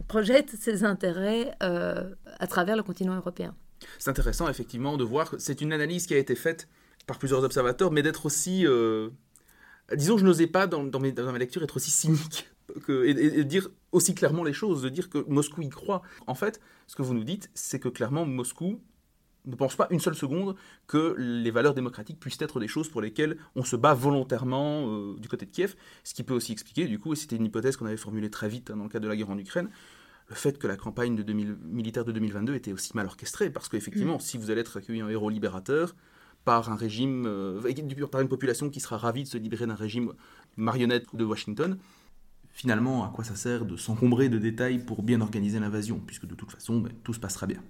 projette 0.07 0.51
ses 0.51 0.85
intérêts 0.85 1.53
à 1.61 2.46
travers 2.46 2.77
le 2.77 2.83
continent 2.85 3.16
européen. 3.16 3.55
C'est 3.98 4.11
intéressant, 4.11 4.48
effectivement, 4.48 4.96
de 4.96 5.05
voir, 5.05 5.35
c'est 5.38 5.61
une 5.61 5.72
analyse 5.72 6.07
qui 6.07 6.14
a 6.14 6.18
été 6.18 6.37
faite 6.37 6.68
par 7.06 7.18
plusieurs 7.18 7.42
observateurs, 7.44 7.90
mais 7.90 8.02
d'être 8.02 8.26
aussi... 8.26 8.66
Euh, 8.66 9.10
disons, 9.94 10.18
je 10.18 10.24
n'osais 10.24 10.46
pas, 10.46 10.66
dans, 10.66 10.84
dans, 10.84 11.00
mes, 11.00 11.12
dans, 11.12 11.30
ma 11.30 11.38
lecture, 11.38 11.62
être 11.62 11.76
aussi 11.76 11.90
cynique 11.90 12.50
que, 12.86 13.04
et, 13.04 13.44
dire 13.44 13.68
aussi 13.92 14.14
clairement 14.14 14.44
les 14.44 14.52
choses, 14.52 14.82
de 14.82 14.88
dire 14.88 15.10
que 15.10 15.24
Moscou 15.28 15.62
y 15.62 15.68
croit. 15.68 16.02
En 16.26 16.34
fait, 16.34 16.60
ce 16.86 16.96
que 16.96 17.02
vous 17.02 17.14
nous 17.14 17.24
dites, 17.24 17.50
c'est 17.54 17.78
que 17.78 17.88
clairement, 17.88 18.24
Moscou 18.24 18.80
ne 19.44 19.56
pense 19.56 19.74
pas 19.74 19.88
une 19.90 20.00
seule 20.00 20.14
seconde 20.14 20.54
que 20.86 21.14
les 21.18 21.50
valeurs 21.50 21.74
démocratiques 21.74 22.20
puissent 22.20 22.40
être 22.40 22.60
des 22.60 22.68
choses 22.68 22.88
pour 22.88 23.00
lesquelles 23.00 23.36
on 23.56 23.64
se 23.64 23.76
bat 23.76 23.94
volontairement 23.94 24.86
euh, 24.86 25.16
du 25.18 25.28
côté 25.28 25.46
de 25.46 25.50
Kiev, 25.50 25.74
ce 26.04 26.14
qui 26.14 26.22
peut 26.22 26.34
aussi 26.34 26.52
expliquer, 26.52 26.86
du 26.86 26.98
coup, 26.98 27.12
et 27.12 27.16
c'était 27.16 27.36
une 27.36 27.46
hypothèse 27.46 27.76
qu'on 27.76 27.86
avait 27.86 27.96
formulée 27.96 28.30
très 28.30 28.48
vite 28.48 28.70
hein, 28.70 28.76
dans 28.76 28.84
le 28.84 28.88
cadre 28.88 29.04
de 29.04 29.08
la 29.08 29.16
guerre 29.16 29.30
en 29.30 29.38
Ukraine, 29.38 29.68
le 30.28 30.34
fait 30.36 30.58
que 30.58 30.66
la 30.66 30.76
campagne 30.76 31.16
de 31.16 31.22
2000, 31.22 31.56
militaire 31.64 32.04
de 32.04 32.12
2022 32.12 32.54
était 32.54 32.72
aussi 32.72 32.92
mal 32.94 33.06
orchestrée, 33.06 33.50
parce 33.50 33.68
qu'effectivement, 33.68 34.16
mm. 34.16 34.20
si 34.20 34.38
vous 34.38 34.50
allez 34.50 34.60
être 34.60 34.76
accueilli 34.76 35.02
en 35.02 35.08
héros 35.08 35.28
libérateur, 35.28 35.94
par 36.44 36.70
un 36.70 36.76
régime, 36.76 37.24
euh, 37.26 37.61
par 38.11 38.20
une 38.20 38.28
population 38.28 38.70
qui 38.70 38.81
sera 38.81 38.96
ravie 38.96 39.24
de 39.24 39.28
se 39.28 39.38
libérer 39.38 39.66
d'un 39.66 39.74
régime 39.74 40.12
marionnette 40.57 41.07
de 41.14 41.24
Washington. 41.24 41.78
Finalement, 42.50 43.05
à 43.05 43.09
quoi 43.09 43.24
ça 43.24 43.35
sert 43.35 43.64
de 43.64 43.76
s'encombrer 43.76 44.28
de 44.28 44.38
détails 44.38 44.85
pour 44.85 45.02
bien 45.02 45.20
organiser 45.20 45.59
l'invasion, 45.59 46.00
puisque 46.07 46.26
de 46.26 46.35
toute 46.35 46.50
façon, 46.50 46.81
ben, 46.81 46.92
tout 47.02 47.14
se 47.14 47.20
passera 47.20 47.46
bien. 47.46 47.62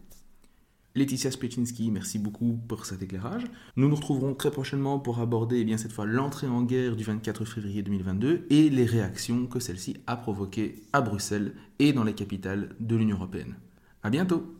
Laetitia 0.94 1.30
Spechinski, 1.30 1.90
merci 1.90 2.18
beaucoup 2.18 2.58
pour 2.68 2.84
cet 2.84 3.02
éclairage. 3.02 3.44
Nous 3.76 3.88
nous 3.88 3.94
retrouverons 3.94 4.34
très 4.34 4.50
prochainement 4.50 4.98
pour 4.98 5.20
aborder 5.20 5.60
eh 5.60 5.64
bien, 5.64 5.78
cette 5.78 5.92
fois 5.92 6.04
l'entrée 6.04 6.48
en 6.48 6.62
guerre 6.62 6.96
du 6.96 7.04
24 7.04 7.46
février 7.46 7.82
2022 7.82 8.46
et 8.50 8.68
les 8.68 8.84
réactions 8.84 9.46
que 9.46 9.58
celle-ci 9.58 9.96
a 10.06 10.16
provoquées 10.16 10.82
à 10.92 11.00
Bruxelles 11.00 11.54
et 11.78 11.94
dans 11.94 12.04
les 12.04 12.12
capitales 12.14 12.76
de 12.78 12.96
l'Union 12.96 13.16
européenne. 13.16 13.54
À 14.02 14.10
bientôt 14.10 14.54